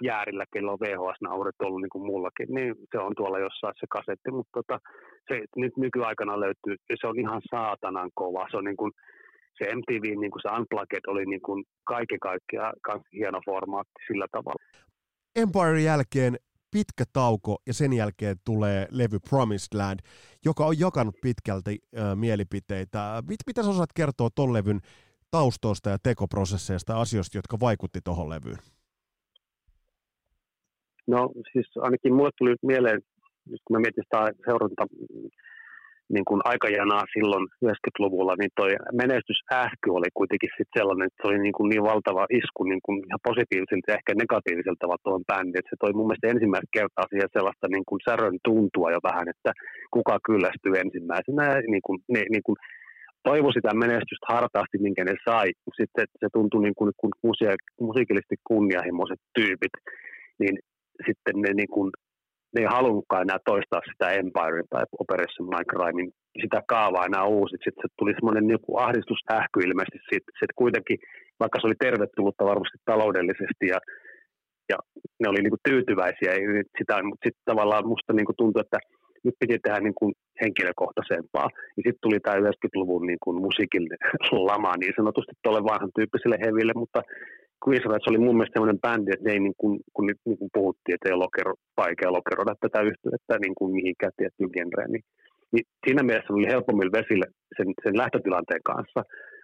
jäärillä, 0.04 0.46
kello 0.54 0.72
on 0.72 0.80
VHS-naurit 0.80 1.62
ollut 1.62 1.82
niin 1.82 1.90
kuin 1.90 2.06
mullakin, 2.06 2.48
niin 2.56 2.76
se 2.92 2.98
on 3.00 3.14
tuolla 3.18 3.40
jossain 3.40 3.74
se 3.80 3.88
kasetti, 3.90 4.32
mutta 4.32 4.52
tota, 4.60 4.80
se 5.28 5.36
nyt 5.56 5.78
nykyaikana 5.78 6.40
löytyy, 6.40 6.76
ja 6.90 6.96
se 7.02 7.08
on 7.08 7.20
ihan 7.20 7.42
saatanan 7.52 8.10
kova, 8.16 8.48
se 8.52 8.58
on 8.58 8.64
niin 8.64 8.78
kuin, 8.78 8.92
se 9.58 9.76
MTV, 9.76 10.06
niin 10.20 10.32
kuin 10.32 10.42
se 10.42 10.50
Unplugged 10.58 11.06
oli 11.08 11.26
niin 11.26 11.42
kuin 11.42 11.64
kaiken 11.84 12.20
kaikkiaan 12.20 12.74
hieno 13.14 13.40
formaatti 13.46 14.00
sillä 14.08 14.28
tavalla. 14.32 14.64
Empire 15.36 15.82
jälkeen 15.82 16.36
pitkä 16.72 17.04
tauko 17.14 17.58
ja 17.68 17.74
sen 17.74 17.94
jälkeen 17.94 18.38
tulee 18.46 18.88
levy 18.92 19.20
Promised 19.30 19.78
Land, 19.78 20.00
joka 20.46 20.66
on 20.66 20.80
jakanut 20.80 21.16
pitkälti 21.22 21.80
äh, 21.98 22.16
mielipiteitä. 22.16 23.24
Mit, 23.28 23.38
mitä 23.48 23.64
sä 23.64 23.70
osaat 23.70 23.94
kertoa 23.96 24.30
ton 24.36 24.54
levyn 24.54 24.80
taustoista 25.32 25.90
ja 25.90 25.98
tekoprosesseista 26.04 26.94
ja 26.94 27.02
asioista, 27.02 27.38
jotka 27.38 27.58
vaikutti 27.60 28.00
tuohon 28.04 28.30
levyyn? 28.30 28.58
No 31.08 31.20
siis 31.52 31.68
ainakin 31.86 32.14
mulle 32.14 32.30
tuli 32.38 32.56
mieleen, 32.62 33.00
kun 33.64 33.74
mä 33.74 33.80
mietin 33.80 34.04
sitä 34.04 34.32
seuranta 34.46 34.84
niin 36.16 36.28
kuin 36.30 36.42
aikajanaa 36.52 37.04
silloin 37.16 37.46
90-luvulla, 37.66 38.34
niin 38.40 38.52
toi 38.60 38.72
menestysähky 39.02 39.88
oli 39.98 40.10
kuitenkin 40.20 40.52
sit 40.58 40.72
sellainen, 40.78 41.08
että 41.08 41.20
se 41.20 41.28
oli 41.30 41.40
niin, 41.40 41.58
kuin 41.58 41.70
niin 41.70 41.90
valtava 41.92 42.34
isku 42.42 42.62
niin 42.64 42.84
kuin 42.86 42.98
ihan 43.08 43.26
positiiviselta 43.30 43.88
ja 43.88 43.98
ehkä 44.00 44.12
negatiiviselta 44.24 44.82
tavalla 44.82 45.04
tuohon 45.04 45.28
bändiin. 45.30 45.60
Että 45.60 45.72
se 45.72 45.82
toi 45.82 45.94
mun 45.94 46.08
mielestä 46.08 46.32
ensimmäistä 46.34 46.76
kertaa 46.78 47.10
siihen 47.10 47.36
sellaista 47.36 47.66
niin 47.74 47.88
kuin 47.90 48.00
särön 48.08 48.38
tuntua 48.48 48.94
jo 48.96 49.00
vähän, 49.10 49.28
että 49.34 49.52
kuka 49.96 50.16
kyllästyy 50.28 50.74
ensimmäisenä. 50.84 51.44
Ja 51.54 51.58
niin 51.74 51.86
kuin, 51.86 51.98
ne, 52.14 52.22
niin 52.34 52.46
kuin 52.48 52.58
toivo 53.30 53.50
sitä 53.52 53.72
menestystä 53.84 54.28
hartaasti, 54.36 54.78
minkä 54.86 55.04
ne 55.06 55.16
sai. 55.28 55.48
Sitten 55.80 56.06
se 56.22 56.28
tuntui 56.36 56.62
niin 56.64 56.78
kuin, 56.80 56.92
kun 57.00 57.12
musiikillisesti 57.88 58.38
kunnianhimoiset 58.50 59.22
tyypit, 59.38 59.76
niin 60.42 60.56
sitten 61.06 61.36
ne 61.44 61.52
niin 61.54 61.72
kuin 61.76 61.90
ne 62.54 62.62
ei 62.62 62.74
halunnutkaan 62.78 63.26
enää 63.26 63.40
toistaa 63.52 63.82
sitä 63.90 64.08
Empire 64.20 64.64
tai 64.70 64.84
Operation 65.04 65.48
Mindcrimein 65.54 66.12
sitä 66.42 66.60
kaavaa 66.74 67.10
enää 67.10 67.26
uusi. 67.38 67.56
Sitten 67.56 67.84
se 67.84 67.88
tuli 68.00 68.14
semmoinen 68.14 68.48
niin 68.48 68.78
ahdistusähky 68.86 69.58
ilmeisesti 69.68 70.00
siitä, 70.10 70.28
sit 70.40 70.54
kuitenkin, 70.62 70.98
vaikka 71.42 71.58
se 71.60 71.68
oli 71.68 71.80
tervetullutta 71.86 72.50
varmasti 72.52 72.78
taloudellisesti 72.92 73.66
ja, 73.74 73.80
ja 74.72 74.78
ne 75.20 75.26
oli 75.32 75.42
niin 75.42 75.56
kuin 75.56 75.68
tyytyväisiä 75.70 76.32
sitä, 76.78 77.04
mutta 77.10 77.24
sitten 77.26 77.48
tavallaan 77.52 77.88
musta 77.94 78.12
niin 78.14 78.28
kuin 78.30 78.40
tuntui, 78.42 78.62
että 78.66 78.80
nyt 79.26 79.36
piti 79.40 79.58
tehdä 79.60 79.80
niin 79.80 80.00
kuin 80.00 80.12
henkilökohtaisempaa. 80.42 81.48
Ja 81.78 81.82
sitten 81.86 82.04
tuli 82.04 82.20
tämä 82.20 82.38
90-luvun 82.38 83.06
niin 83.10 83.22
kuin 83.24 83.36
musiikillinen 83.46 84.02
lama 84.52 84.74
niin 84.80 84.94
sanotusti 85.00 85.34
tuolle 85.44 85.64
vanhan 85.72 85.92
tyyppiselle 85.96 86.38
heville, 86.46 86.74
mutta 86.76 87.02
Queensrÿche 87.64 88.10
oli 88.10 88.26
mun 88.26 88.36
mielestä 88.38 88.56
sellainen 88.56 88.84
bändi, 88.86 89.12
että 89.14 89.30
ei 89.32 89.40
niin 89.40 89.58
kuin, 89.62 89.74
kun 89.94 90.06
nyt 90.06 90.20
niin 90.26 90.38
kuin 90.38 90.50
puhuttiin, 90.58 90.96
että 90.96 91.08
ei 91.08 91.14
ole 91.14 91.24
lokero, 91.26 91.54
vaikea 91.78 92.16
lokeroida 92.18 92.54
tätä 92.56 92.80
yhteyttä 92.90 93.34
niin 93.44 93.56
kuin 93.58 93.70
mihinkään 93.78 94.18
tiettyyn 94.18 94.54
genreen, 94.56 94.92
niin, 94.92 95.06
niin 95.52 95.66
siinä 95.86 96.04
mielessä 96.04 96.34
oli 96.34 96.54
helpommin 96.56 96.96
vesille 96.98 97.28
sen, 97.58 97.68
sen 97.84 97.98
lähtötilanteen 98.02 98.64
kanssa. 98.72 99.02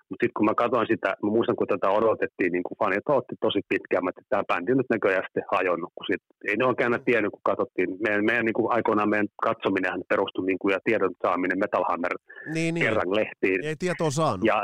Mutta 0.07 0.23
sitten 0.23 0.37
kun 0.37 0.49
mä 0.49 0.61
katsoin 0.63 0.87
sitä, 0.93 1.09
mä 1.23 1.29
muistan 1.35 1.55
kun 1.59 1.73
tätä 1.73 1.87
odotettiin, 1.99 2.51
niin 2.53 2.65
kuin 2.67 2.77
fanit 2.81 3.09
odotti 3.09 3.35
tosi 3.45 3.61
pitkään, 3.71 4.09
että 4.09 4.21
tämä 4.29 4.49
bändi 4.49 4.71
on 4.71 4.77
nyt 4.77 4.93
näköjään 4.95 5.25
sitten 5.25 5.51
hajonnut. 5.55 5.91
Kun 5.95 6.05
sit, 6.09 6.23
ei 6.47 6.57
ne 6.57 6.65
oikein 6.65 7.05
tiennyt, 7.05 7.31
kun 7.33 7.49
katsottiin. 7.49 7.89
Meidän, 8.03 8.25
meidän 8.29 8.45
niin 8.45 8.59
kuin 8.59 8.71
aikoinaan 8.75 9.13
meidän 9.13 9.31
katsominen 9.47 10.03
perustui 10.11 10.45
niin 10.45 10.61
kuin, 10.61 10.71
ja 10.75 10.79
tiedon 10.83 11.13
saaminen 11.25 11.59
Metal 11.63 11.85
Hammer 11.89 12.15
niin, 12.53 12.73
niin. 12.73 12.83
kerran 12.83 13.15
lehtiin. 13.19 13.59
Ei 13.69 13.75
tietoa 13.79 14.11
saanut. 14.19 14.45
Ja, 14.51 14.57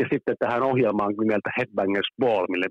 ja 0.00 0.06
sitten 0.12 0.36
tähän 0.38 0.62
ohjelmaan 0.62 1.14
nimeltä 1.20 1.50
Headbangers 1.56 2.10
Ball, 2.20 2.46
mille 2.48 2.66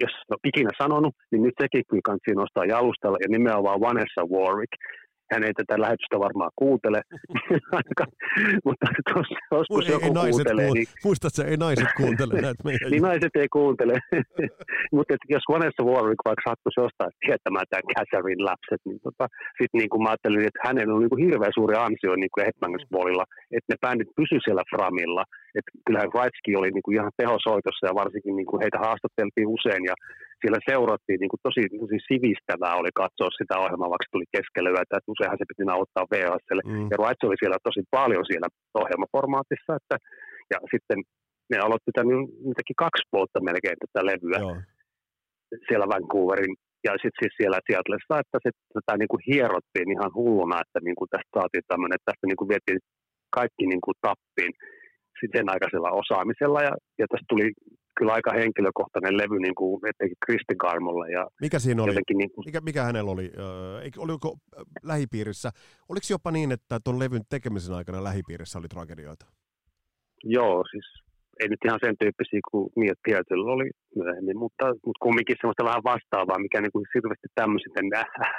jos 0.00 0.12
on 0.30 0.36
ikinä 0.44 0.70
sanonut, 0.82 1.14
niin 1.30 1.42
nyt 1.42 1.54
sekin 1.62 1.84
kyllä 1.88 2.06
kannattaa 2.06 2.34
nostaa 2.34 2.72
jalustalla, 2.74 3.18
ja 3.20 3.28
nimenomaan 3.28 3.80
Vanessa 3.80 4.22
Warwick, 4.32 4.72
hän 5.32 5.44
ei 5.44 5.54
tätä 5.54 5.80
lähetystä 5.84 6.18
varmaan 6.26 6.50
kuuntele, 6.56 7.00
mutta 8.66 8.86
joskus 9.52 9.88
joku 9.88 10.06
ei 10.06 10.30
kuuntelee. 10.30 10.66
Kuul... 10.66 10.78
Niin... 10.78 10.88
Muistatko, 11.04 11.42
ei 11.50 11.56
naiset 11.56 11.90
kuuntele 12.00 12.32
näitä 12.46 12.62
meidän 12.64 12.90
Niin 12.90 13.06
naiset 13.08 13.34
ei 13.42 13.48
kuuntele. 13.58 13.94
mutta 14.96 15.14
jos 15.34 15.44
Vanessa 15.54 15.82
Warwick 15.90 16.22
vaikka 16.28 16.42
sattuisi 16.48 16.80
jostain 16.84 17.12
tietämään 17.24 17.68
tämän 17.70 17.88
Catherine 17.94 18.44
lapset, 18.50 18.82
niin 18.88 19.00
tota, 19.06 19.24
sitten 19.58 19.78
niin 19.80 19.90
kuin 19.90 20.02
mä 20.02 20.10
ajattelin, 20.10 20.48
että 20.48 20.64
hänellä 20.68 20.94
on 20.94 21.02
niin 21.02 21.14
kuin 21.14 21.24
hirveän 21.26 21.56
suuri 21.58 21.74
ansio 21.76 22.12
niin 22.16 22.32
kuin 22.34 22.46
Hetmangesballilla, 22.46 23.24
että 23.56 23.68
ne 23.70 23.76
bändit 23.82 24.16
pysyivät 24.18 24.44
siellä 24.44 24.64
framilla. 24.72 25.24
Että 25.58 25.70
kyllähän 25.84 26.12
Wrightski 26.14 26.50
oli 26.60 26.70
niin 26.72 26.86
kuin 26.86 26.96
ihan 26.98 27.12
tehosoitossa 27.20 27.86
ja 27.88 27.98
varsinkin 28.02 28.36
niin 28.36 28.50
kuin 28.50 28.62
heitä 28.62 28.78
haastatteltiin 28.86 29.48
usein 29.56 29.84
ja 29.90 29.94
siellä 30.40 30.60
seurattiin 30.70 31.20
niin 31.20 31.32
kuin 31.32 31.44
tosi, 31.46 31.62
tosi 31.82 31.98
sivistävää 32.10 32.74
oli 32.80 32.92
katsoa 33.02 33.38
sitä 33.38 33.54
ohjelmaa, 33.62 33.94
vaikka 33.94 34.12
tuli 34.12 34.26
keskellä 34.36 34.70
yötä, 34.74 34.96
että 34.98 35.12
useinhan 35.14 35.40
se 35.40 35.50
piti 35.50 35.64
nauttaa 35.72 36.10
VHSlle. 36.12 36.64
Mm. 36.64 36.86
Ja 36.90 36.96
Rights 37.02 37.26
oli 37.26 37.38
siellä 37.40 37.58
tosi 37.68 37.82
paljon 37.96 38.24
siellä 38.30 38.48
ohjelmaformaatissa, 38.82 39.70
että, 39.80 39.96
ja 40.52 40.58
sitten 40.72 40.98
ne 41.50 41.56
aloitti 41.66 41.92
tämän 41.94 42.10
jotenkin 42.50 42.82
kaksi 42.84 43.04
vuotta 43.14 43.38
melkein 43.48 43.78
tätä 43.82 44.00
levyä 44.10 44.40
Joo. 44.42 44.56
siellä 45.68 45.86
Vancouverin 45.92 46.54
ja 46.86 46.92
sitten 47.02 47.20
siis 47.20 47.34
siellä 47.40 47.58
Seattlessa, 47.68 48.14
että 48.22 48.38
se, 48.44 48.50
tätä 48.76 48.92
niin 48.96 49.12
kuin 49.12 49.22
hierottiin 49.30 49.88
ihan 49.94 50.12
hulluna, 50.18 50.62
että 50.64 50.78
niin 50.86 50.98
kuin 50.98 51.10
tästä 51.12 51.32
saatiin 51.36 51.66
tämmöinen, 51.70 51.96
että 51.96 52.08
tästä 52.10 52.26
niin 52.26 52.40
kuin 52.40 52.50
vietiin 52.52 52.80
kaikki 53.38 53.64
niin 53.72 53.82
kuin 53.84 53.96
tappiin 54.06 54.52
sen 55.34 55.48
aikaisella 55.54 55.98
osaamisella 56.02 56.60
ja, 56.68 56.74
ja 57.00 57.06
tästä 57.08 57.28
tuli 57.32 57.46
kyllä 57.98 58.12
aika 58.12 58.32
henkilökohtainen 58.32 59.16
levy 59.16 59.38
niin 59.38 59.54
kuin 59.54 59.80
etenkin 59.88 60.16
Kristi 60.26 60.54
Karmolle. 60.56 61.10
Ja 61.10 61.26
mikä 61.40 61.58
siinä 61.58 61.82
oli? 61.82 61.94
Niin 61.94 62.30
kuin... 62.34 62.44
mikä, 62.46 62.60
mikä 62.60 62.82
hänellä 62.82 63.10
oli? 63.10 63.32
Äh, 63.38 64.02
oliko 64.04 64.36
lähipiirissä? 64.82 65.50
Oliko 65.88 66.06
jopa 66.10 66.30
niin, 66.30 66.52
että 66.52 66.80
tuon 66.84 66.98
levyn 66.98 67.22
tekemisen 67.30 67.74
aikana 67.74 68.04
lähipiirissä 68.04 68.58
oli 68.58 68.68
tragedioita? 68.68 69.26
Joo, 70.24 70.64
siis 70.70 70.86
ei 71.40 71.48
nyt 71.48 71.64
ihan 71.64 71.82
sen 71.84 71.96
tyyppisiä 72.00 72.40
kuin 72.50 72.64
Neil 72.76 72.98
Peartilla 73.04 73.52
oli 73.56 73.68
myöhemmin, 73.96 74.38
mutta, 74.44 74.64
mutta 74.86 75.02
kumminkin 75.04 75.36
semmoista 75.40 75.68
vähän 75.70 75.88
vastaavaa, 75.92 76.44
mikä 76.44 76.60
niin 76.60 76.74
kuin 76.74 76.86
hirveästi 76.94 77.28
tämmöisen 77.34 77.88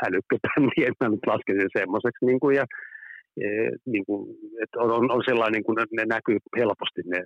älykköbändi, 0.08 0.80
en 0.88 0.96
mä 1.00 1.10
nyt 1.10 1.28
laskisi 1.32 1.78
semmoiseksi. 1.80 2.26
Niin 2.30 2.40
kuin, 2.44 2.56
ja, 2.60 2.66
e, 3.44 3.48
niin 3.94 4.06
kuin, 4.08 4.22
että 4.64 4.80
on, 4.84 4.92
on, 4.98 5.06
on 5.16 5.24
sellainen, 5.30 5.56
niin 5.58 5.68
kuin 5.68 5.78
ne 5.98 6.04
näkyy 6.16 6.38
helposti 6.60 7.02
ne 7.06 7.20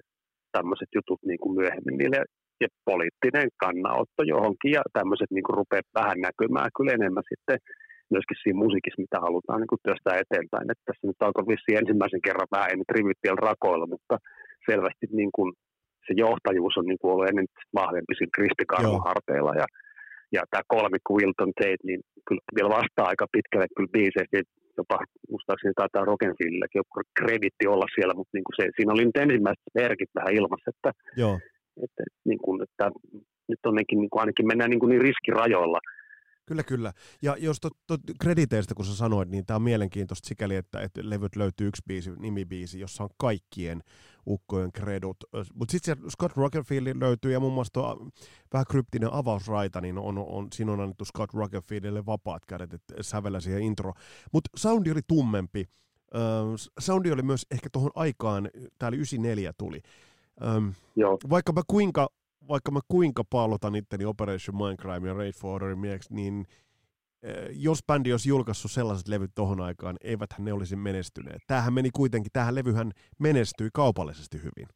tämmöiset 0.58 0.92
jutut 0.98 1.22
niin 1.30 1.42
kuin 1.42 1.54
myöhemmin 1.60 1.98
niille. 1.98 2.20
Ja 2.64 2.68
poliittinen 2.92 3.50
kannanotto 3.64 4.22
johonkin 4.34 4.72
ja 4.78 4.84
tämmöiset 4.98 5.32
niin 5.32 5.46
kuin 5.46 5.58
rupeaa 5.60 5.96
vähän 6.00 6.20
näkymään 6.28 6.70
kyllä 6.76 6.92
enemmän 6.98 7.30
sitten 7.32 7.58
myöskin 8.14 8.38
siinä 8.42 8.64
musiikissa, 8.64 9.04
mitä 9.06 9.18
halutaan 9.28 9.60
niin 9.60 9.72
kuin 9.74 9.84
työstää 9.86 10.22
eteenpäin. 10.24 10.68
Että 10.72 10.88
tässä 10.88 11.08
nyt 11.08 11.22
alkoi 11.22 11.50
vissiin 11.52 11.80
ensimmäisen 11.82 12.26
kerran 12.28 12.54
vähän, 12.56 12.70
ei 12.70 12.78
nyt 12.80 12.96
rivit 12.98 13.24
vielä 13.26 13.46
rakoilla, 13.50 13.88
mutta 13.94 14.16
selvästi 14.70 15.06
niin 15.22 15.34
kuin 15.38 15.50
se 16.06 16.12
johtajuus 16.24 16.76
on 16.78 16.88
niin 16.90 17.00
kuin 17.02 17.12
ollut 17.12 17.30
ennen 17.30 17.48
vahvempi 17.80 18.14
siinä 18.16 18.36
Kristi 18.38 18.66
harteilla. 19.08 19.54
Ja, 19.62 19.68
ja 20.36 20.42
tämä 20.52 20.72
kolmikko 20.76 21.12
Wilton 21.20 21.54
Tate, 21.58 21.86
niin 21.88 22.02
kyllä 22.26 22.44
vielä 22.56 22.76
vastaa 22.80 23.12
aika 23.12 23.26
pitkälle 23.36 23.68
kyllä 23.76 23.96
biiseistä, 23.98 24.42
jopa 24.78 24.98
muistaakseni 25.32 25.74
taitaa 25.76 26.06
Rockenfieldillekin 26.06 26.80
joku 26.80 27.02
kreditti 27.20 27.66
olla 27.74 27.88
siellä, 27.96 28.14
mutta 28.14 28.34
niin 28.34 28.48
kuin 28.48 28.56
se, 28.60 28.64
siinä 28.76 28.94
oli 28.94 29.06
nyt 29.06 29.24
ensimmäiset 29.26 29.68
merkit 29.82 30.12
vähän 30.16 30.34
ilmassa, 30.40 30.72
että, 30.74 30.92
Joo. 31.22 31.36
että, 31.86 32.04
niin 32.30 32.42
kuin, 32.46 32.58
että 32.66 32.86
nyt 33.52 33.62
onnekin 33.66 34.00
niin 34.00 34.10
kuin 34.10 34.22
ainakin 34.24 34.48
mennään 34.48 34.70
niin, 34.70 34.80
kuin 34.80 34.90
niin 34.90 35.06
riskirajoilla, 35.08 35.80
Kyllä, 36.52 36.64
kyllä. 36.64 36.94
Ja 37.22 37.36
jos 37.40 37.60
to, 37.60 37.70
to, 37.88 37.98
krediteistä, 38.20 38.76
kun 38.76 38.86
sä 38.86 38.96
sanoit, 38.96 39.30
niin 39.30 39.46
tämä 39.46 39.56
on 39.56 39.62
mielenkiintoista 39.62 40.28
sikäli, 40.28 40.56
että, 40.56 40.80
että 40.80 41.02
levyt 41.04 41.36
löytyy 41.36 41.68
yksi 41.68 41.82
biisi, 41.88 42.12
nimibiisi, 42.20 42.80
jossa 42.80 43.04
on 43.04 43.10
kaikkien 43.18 43.84
ukkojen 44.28 44.72
kredut. 44.72 45.18
Mutta 45.54 45.72
sitten 45.72 45.98
Scott 46.10 46.38
Rockefeller 46.38 46.96
löytyy, 47.00 47.32
ja 47.32 47.40
muun 47.40 47.54
muassa 47.54 47.74
tuo 47.74 48.08
vähän 48.54 48.66
kryptinen 48.70 49.14
avausraita, 49.14 49.82
niin 49.82 49.98
on, 49.98 50.18
on, 50.18 50.48
siinä 50.54 50.72
on 50.72 50.80
annettu 50.80 51.06
Scott 51.06 51.34
Rockefellerille 51.34 52.06
vapaat 52.06 52.46
kädet, 52.46 52.74
että 52.74 52.94
sävellä 53.02 53.40
siihen 53.40 53.62
intro. 53.62 53.94
Mutta 54.32 54.50
soundi 54.56 54.92
oli 54.92 55.02
tummempi. 55.08 55.70
Uh, 56.16 56.56
soundi 56.80 57.12
oli 57.12 57.22
myös 57.22 57.46
ehkä 57.52 57.70
tuohon 57.72 57.92
aikaan, 57.96 58.50
tämä 58.80 58.88
oli 58.88 58.98
94 58.98 59.54
tuli. 59.58 59.82
Um, 60.58 60.74
Joo. 60.96 61.18
Vaikka 61.30 61.54
mä 61.54 61.62
kuinka 61.68 62.10
vaikka 62.48 62.72
mä 62.72 62.80
kuinka 62.88 63.24
pallotan 63.30 63.76
itteni 63.76 64.06
Operation 64.06 64.58
Mindcrime 64.58 65.08
ja 65.08 65.14
Raid 65.14 65.34
for 65.42 65.52
Orderin 65.52 65.80
mieksi, 65.80 66.14
niin 66.14 66.46
eh, 67.24 67.50
jos 67.52 67.80
bändi 67.88 68.12
olisi 68.12 68.30
julkaissut 68.30 68.72
sellaiset 68.72 69.08
levyt 69.08 69.32
tohon 69.36 69.62
aikaan, 69.62 69.96
eiväthän 70.04 70.46
ne 70.46 70.54
olisi 70.54 70.76
menestyneet. 70.76 71.42
Tämähän 71.48 71.74
meni 71.74 71.90
kuitenkin, 71.90 72.32
tähän 72.34 72.56
levyhän 72.56 72.92
menestyi 73.20 73.70
kaupallisesti 73.74 74.38
hyvin. 74.38 74.68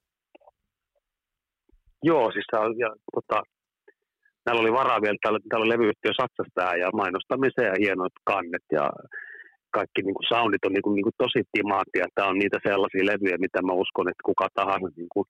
Joo, 2.03 2.31
siis 2.31 2.45
tämä 2.51 2.63
ja, 2.63 2.89
tota, 3.15 3.43
täällä 4.43 4.61
oli 4.61 4.71
varaa 4.71 5.01
vielä, 5.01 5.17
täällä, 5.21 5.39
täällä 5.49 5.69
levyyhtiö 5.73 6.11
satsasi 6.21 6.51
tähän 6.55 6.79
ja 6.79 6.89
mainostamiseen 6.93 7.67
ja 7.67 7.79
hienot 7.79 8.15
kannet 8.23 8.65
ja 8.71 8.89
kaikki 9.77 10.01
niin 10.01 10.17
kuin 10.17 10.29
soundit 10.33 10.65
on 10.65 10.73
niin 10.73 10.85
kuin, 10.85 10.95
niin 10.95 11.07
kuin 11.07 11.21
tosi 11.23 11.41
timaattia. 11.55 12.05
Tämä 12.15 12.27
on 12.31 12.39
niitä 12.39 12.59
sellaisia 12.67 13.09
levyjä, 13.11 13.37
mitä 13.45 13.59
mä 13.61 13.73
uskon, 13.83 14.09
että 14.09 14.27
kuka 14.29 14.47
tahansa 14.59 14.89
niin 14.95 15.11
kuin 15.13 15.25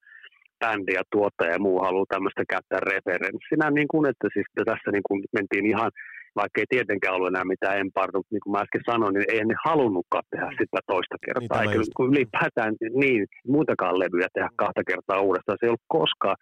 bändi 0.61 0.93
ja 0.99 1.03
tuottaja 1.11 1.53
ja 1.53 1.63
muu 1.65 1.79
haluaa 1.85 2.13
tämmöistä 2.13 2.43
käyttää 2.53 2.79
referenssinä, 2.93 3.65
niin 3.71 3.89
kuin, 3.91 4.05
että 4.11 4.27
siis 4.33 4.47
tässä 4.71 4.89
niin 4.91 5.07
kuin 5.07 5.19
mentiin 5.37 5.65
ihan, 5.73 5.91
vaikka 6.39 6.61
ei 6.61 6.73
tietenkään 6.75 7.15
ollut 7.15 7.31
enää 7.31 7.51
mitään 7.53 7.79
empardu, 7.83 8.19
niin 8.31 8.43
kuin 8.43 8.51
mä 8.53 8.63
äsken 8.65 8.89
sanoin, 8.91 9.13
niin 9.13 9.29
ei 9.33 9.45
ne 9.45 9.55
halunnutkaan 9.69 10.27
tehdä 10.31 10.49
sitä 10.59 10.79
toista 10.91 11.17
kertaa, 11.25 11.59
niin, 11.59 11.69
eikä 11.69 11.81
just... 11.81 11.95
kun 11.97 12.09
ylipäätään 12.11 12.73
niin, 13.01 13.21
muutakaan 13.55 13.99
levyjä 14.03 14.29
tehdä 14.33 14.49
kahta 14.63 14.81
kertaa 14.91 15.25
uudestaan, 15.27 15.57
se 15.57 15.65
ei 15.65 15.73
ollut 15.73 15.93
koskaan, 15.99 16.37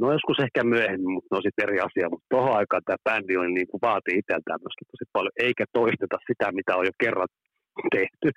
No 0.00 0.12
joskus 0.12 0.38
ehkä 0.44 0.64
myöhemmin, 0.64 1.14
mutta 1.14 1.30
no 1.34 1.40
sitten 1.42 1.64
eri 1.66 1.78
asia. 1.80 2.10
Mutta 2.10 2.30
tuohon 2.30 2.56
aikaan 2.60 2.82
tämä 2.84 3.04
bändi 3.06 3.36
oli 3.36 3.52
niin 3.52 3.68
kuin 3.70 3.84
vaatii 3.88 4.18
itseltään 4.18 4.62
myöskin 4.64 4.88
tosi 4.90 5.06
paljon, 5.12 5.36
eikä 5.46 5.64
toisteta 5.72 6.18
sitä, 6.28 6.46
mitä 6.58 6.76
on 6.76 6.86
jo 6.90 6.94
kerran 7.02 7.30
tehty. 7.96 8.28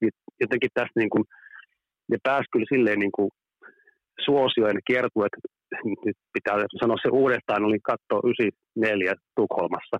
Niin 0.00 0.12
jotenkin 0.42 0.70
tässä 0.74 0.98
niin 1.00 1.12
kuin, 1.14 1.24
ne 2.10 2.16
pääsi 2.22 2.48
kyllä 2.52 2.68
silleen 2.72 2.98
niin 3.04 3.16
kuin 3.18 3.30
suosioiden 4.24 4.86
kiertueet, 4.86 5.34
nyt 6.06 6.18
pitää 6.32 6.56
sanoa 6.80 6.96
se 7.02 7.08
uudestaan, 7.22 7.64
oli 7.64 7.80
katto 7.90 8.14
94 8.24 9.12
Tukholmassa. 9.36 9.96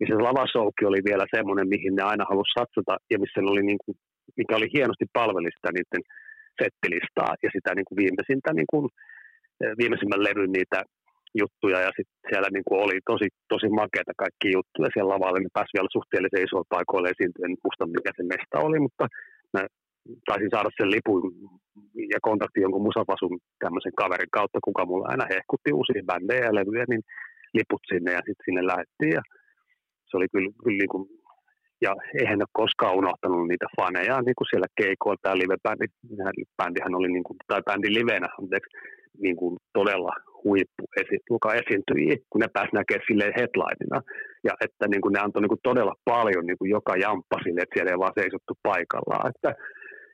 Ja 0.00 0.06
se 0.06 0.14
lavasouki 0.14 0.84
oli 0.90 1.00
vielä 1.08 1.26
semmoinen, 1.36 1.68
mihin 1.68 1.94
ne 1.96 2.02
aina 2.02 2.24
halusi 2.30 2.56
satsata 2.58 2.94
ja 3.10 3.18
missä 3.18 3.40
oli 3.40 3.62
niin 3.70 3.80
kuin, 3.84 3.96
mikä 4.36 4.56
oli 4.56 4.68
hienosti 4.76 5.06
palveli 5.18 5.50
sitä 5.56 5.70
niiden 5.72 6.02
settilistaa 6.60 7.32
ja 7.44 7.48
sitä 7.54 7.70
niin 7.74 7.88
kuin 7.88 8.00
viimeisintä 8.02 8.50
niin 8.52 8.70
kuin, 8.72 8.84
eh, 9.62 9.72
viimeisimmän 9.80 10.24
levyn 10.28 10.52
niitä 10.58 10.78
juttuja 11.42 11.78
ja 11.86 11.90
sitten 11.96 12.20
siellä 12.30 12.48
niin 12.52 12.66
kuin 12.68 12.80
oli 12.84 12.96
tosi, 13.10 13.28
tosi 13.52 13.68
makeita 13.82 14.12
kaikki 14.22 14.48
juttuja 14.56 14.88
siellä 14.92 15.12
lavalla. 15.14 15.38
Ne 15.38 15.56
pääsi 15.58 15.76
vielä 15.76 15.96
suhteellisen 15.96 16.44
isoilla 16.46 16.74
paikoilla 16.74 17.12
esiintyä, 17.12 17.46
en 17.46 17.62
muista 17.64 17.92
mikä 17.96 18.10
se 18.16 18.22
mesta 18.32 18.56
oli, 18.66 18.78
mutta 18.86 19.04
mä 19.54 19.62
taisin 20.28 20.52
saada 20.54 20.70
sen 20.76 20.90
lipun 20.90 21.22
ja 22.14 22.18
kontakti 22.28 22.60
jonkun 22.60 22.86
musapasun 22.88 23.38
tämmöisen 23.64 23.98
kaverin 24.00 24.36
kautta, 24.38 24.66
kuka 24.68 24.82
mulla 24.86 25.08
aina 25.08 25.30
hehkutti 25.34 25.72
uusia 25.72 26.08
bändejä 26.10 26.44
ja 26.46 26.54
levyjä, 26.58 26.84
niin 26.88 27.02
liput 27.54 27.82
sinne 27.92 28.10
ja 28.12 28.22
sitten 28.26 28.44
sinne 28.44 28.62
lähettiin 28.70 29.14
ja 29.18 29.22
se 30.08 30.16
oli 30.16 30.28
kyllä, 30.32 30.50
kyllä 30.62 30.78
niin 30.82 30.92
kuin, 30.94 31.04
ja 31.84 31.92
eihän 32.20 32.38
ne 32.38 32.44
koskaan 32.52 32.98
unohtanut 33.00 33.48
niitä 33.48 33.66
faneja 33.76 34.16
niin 34.26 34.38
kuin 34.38 34.50
siellä 34.50 34.68
keikoilla. 34.80 35.22
Tämä 35.22 35.40
live-bändi, 35.40 35.86
bändihän 36.58 36.98
oli, 36.98 37.08
niin 37.12 37.26
kuin, 37.26 37.36
tai 37.48 37.60
bändi 37.68 37.88
livenä, 37.98 38.28
anteeksi, 38.38 38.76
niin 39.24 39.36
kuin 39.40 39.54
todella 39.78 40.12
huippu 40.44 40.84
esi, 41.00 41.16
esiintyjiä, 41.60 42.16
kun 42.30 42.40
ne 42.40 42.48
pääsi 42.52 42.72
näkemään 42.78 43.06
silleen 43.08 43.36
headlinina. 43.38 43.98
Ja 44.48 44.52
että 44.64 44.84
niin 44.88 45.02
kuin 45.02 45.12
ne 45.12 45.20
antoi 45.20 45.42
niin 45.42 45.54
kuin 45.54 45.66
todella 45.70 45.94
paljon 46.04 46.46
niin 46.46 46.58
kuin 46.58 46.70
joka 46.70 46.94
jamppa 47.04 47.36
sille, 47.44 47.60
että 47.62 47.74
siellä 47.74 47.92
ei 47.92 48.02
vaan 48.04 48.18
seisottu 48.20 48.52
paikallaan. 48.62 49.30
Että 49.32 49.50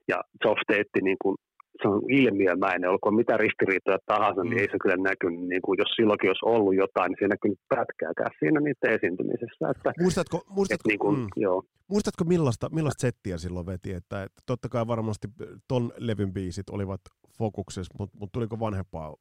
ja 0.09 0.19
softeetti 0.45 1.01
niin 1.03 1.17
kuin, 1.23 1.37
se 1.83 1.89
on 1.89 2.03
ilmiömäinen, 2.11 2.91
olkoon 2.91 3.15
mitä 3.15 3.37
ristiriitoja 3.37 3.99
tahansa, 4.07 4.43
niin 4.43 4.53
mm. 4.53 4.57
niin 4.57 4.61
ei 4.61 4.73
se 4.73 4.79
kyllä 4.83 4.97
näkynyt, 4.97 5.41
niin 5.41 5.63
kuin, 5.63 5.79
jos 5.79 5.89
silloinkin 5.97 6.31
olisi 6.31 6.47
ollut 6.55 6.75
jotain, 6.75 7.09
niin 7.11 7.19
se 7.21 7.29
näkyy 7.29 7.55
pätkääkään 7.69 8.31
siinä 8.39 8.61
niiden 8.61 8.97
esiintymisessä. 8.97 9.71
Että, 9.71 9.93
muistatko, 10.01 10.37
muistatko, 10.49 10.81
että, 10.81 10.89
niin 10.89 10.99
kuin, 10.99 11.19
mm, 11.19 11.27
joo. 11.37 11.63
muistatko 11.89 12.25
millaista, 12.25 12.69
millaista 12.73 13.01
settiä 13.01 13.39
silloin 13.39 13.67
veti? 13.67 13.93
Että, 13.93 14.23
että 14.23 14.41
totta 14.47 14.69
kai 14.69 14.87
varmasti 14.87 15.29
ton 15.69 15.93
levyn 15.99 16.33
biisit 16.33 16.71
olivat 16.71 17.01
fokuksessa, 17.39 17.95
mutta, 17.99 18.17
mutta 18.19 18.33
tuliko 18.33 18.61
vanhempaa 18.61 19.15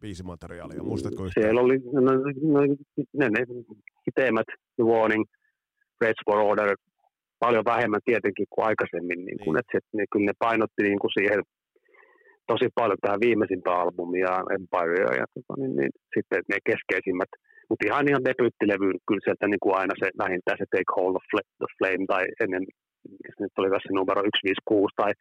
biisimateriaalia? 0.00 0.82
Muistatko 0.82 1.24
yhtään? 1.24 1.44
Siellä 1.44 1.60
oli 1.60 1.78
no, 1.92 2.00
no, 2.00 2.12
ne, 3.12 3.28
ne 3.28 3.44
teemät, 4.14 4.46
The 4.76 4.84
Warning, 4.84 5.24
Rage 6.00 6.22
for 6.24 6.38
Order, 6.38 6.76
paljon 7.44 7.70
vähemmän 7.72 8.08
tietenkin 8.08 8.46
kuin 8.52 8.66
aikaisemmin. 8.68 9.20
Niin 9.28 9.40
kuin, 9.42 9.52
niin. 9.52 9.60
että, 9.60 9.78
että 9.78 9.92
ne, 9.96 10.04
kyllä 10.12 10.26
ne 10.26 10.36
painotti 10.44 10.82
niin 10.82 11.00
kuin 11.02 11.14
siihen 11.16 11.40
tosi 12.50 12.66
paljon 12.78 13.00
tähän 13.00 13.24
viimeisintä 13.26 13.70
albumia, 13.82 14.32
Empire 14.56 15.16
ja 15.20 15.26
tota, 15.34 15.52
niin, 15.60 15.74
niin, 15.78 15.92
sitten 16.14 16.40
ne 16.50 16.56
keskeisimmät. 16.70 17.32
Mutta 17.68 17.86
ihan 17.88 18.08
ihan 18.10 18.26
debyyttilevy, 18.28 18.88
kyllä 19.06 19.24
sieltä 19.24 19.46
niin 19.48 19.62
kuin 19.64 19.76
aina 19.80 19.94
se 20.02 20.08
vähintään 20.24 20.58
se 20.58 20.66
Take 20.72 20.94
Hold 20.96 21.14
of 21.20 21.26
the 21.60 21.68
Flame 21.76 22.04
tai 22.12 22.24
ennen, 22.42 22.62
mikä 23.12 23.30
se 23.32 23.40
nyt 23.42 23.58
oli 23.60 23.70
tässä 23.74 23.90
numero 23.98 24.20
156 24.20 24.94
tai 25.00 25.12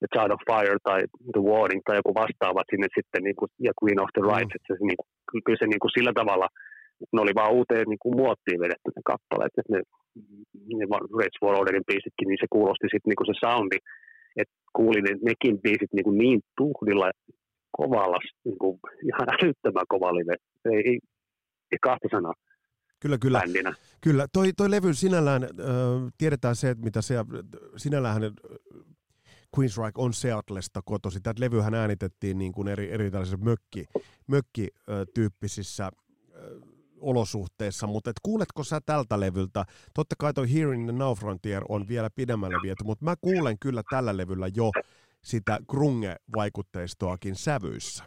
The 0.00 0.08
Child 0.14 0.32
of 0.36 0.46
Fire 0.50 0.78
tai 0.88 1.00
The 1.34 1.42
Warning 1.50 1.82
tai 1.84 1.96
joku 2.00 2.12
vastaava 2.22 2.62
sinne 2.70 2.88
sitten 2.96 3.22
niin 3.26 3.38
kuin, 3.38 3.50
ja 3.66 3.72
Queen 3.80 4.02
of 4.04 4.14
the 4.16 4.24
Rights, 4.30 4.52
mm. 4.52 4.56
että 4.56 4.68
se, 4.68 4.74
niin 4.90 5.00
kuin, 5.00 5.08
kyllä 5.44 5.60
se 5.62 5.66
niin 5.68 5.82
kuin 5.82 5.94
sillä 5.96 6.12
tavalla, 6.20 6.48
ne 7.12 7.20
oli 7.20 7.34
vaan 7.34 7.52
uuteen 7.52 7.86
niin 7.88 8.02
kuin 8.02 8.16
muottiin 8.16 8.60
vedetty 8.60 8.90
ne 8.96 9.02
kappaleet, 9.04 9.52
että 9.58 9.72
ne 9.72 9.80
ne 10.78 10.84
Rage 11.18 11.38
for 11.40 11.54
Orderin 11.54 11.88
biisitkin, 11.90 12.28
niin 12.28 12.40
se 12.40 12.46
kuulosti 12.50 12.86
sitten 12.86 13.08
niinku 13.10 13.24
se 13.26 13.36
soundi, 13.40 13.78
että 14.36 14.54
kuulin 14.76 15.04
ne, 15.04 15.12
nekin 15.22 15.60
biisit 15.60 15.92
niinku 15.92 16.10
niin 16.10 16.40
tuhdilla 16.56 17.10
kovalla, 17.72 18.18
niinku, 18.44 18.78
ihan 19.10 19.28
älyttömän 19.34 19.88
kova 19.88 20.14
live. 20.14 20.34
Ei, 20.64 20.82
ei, 20.90 20.98
ei 21.72 21.78
kahta 21.82 22.08
sanaa. 22.10 22.34
Kyllä, 23.00 23.18
kyllä. 23.18 23.40
Bändinä. 23.40 23.74
Kyllä, 24.00 24.26
toi, 24.32 24.52
toi 24.52 24.70
levy 24.70 24.94
sinällään, 24.94 25.42
äh, 25.42 25.50
tiedetään 26.18 26.56
se, 26.56 26.70
että 26.70 26.84
mitä 26.84 27.02
se, 27.02 27.14
sinällään 27.76 28.24
äh, 28.24 28.30
Queensryche 29.58 29.92
on 29.98 30.12
Seatlesta 30.12 30.80
kotosi. 30.84 31.20
Tätä 31.20 31.40
levyhän 31.40 31.74
äänitettiin 31.74 32.38
niin 32.38 32.52
kuin 32.52 32.68
eri, 32.68 32.92
eri 32.92 33.10
tällaisissa 33.10 33.44
mökki, 33.44 33.84
mökkityyppisissä 34.26 35.90
olosuhteissa, 37.00 37.86
mutta 37.86 38.10
et 38.10 38.16
kuuletko 38.22 38.64
sä 38.64 38.80
tältä 38.86 39.20
levyltä, 39.20 39.64
totta 39.94 40.14
kai 40.18 40.32
toi 40.32 40.54
Hearing 40.54 40.84
the 40.88 40.98
Now 40.98 41.12
Frontier 41.12 41.62
on 41.68 41.88
vielä 41.88 42.08
pidemmälle 42.14 42.56
viety, 42.62 42.84
mutta 42.84 43.04
mä 43.04 43.14
kuulen 43.20 43.56
kyllä 43.58 43.82
tällä 43.90 44.16
levyllä 44.16 44.48
jo 44.56 44.70
sitä 45.22 45.58
grunge-vaikutteistoakin 45.72 47.34
sävyissä. 47.34 48.04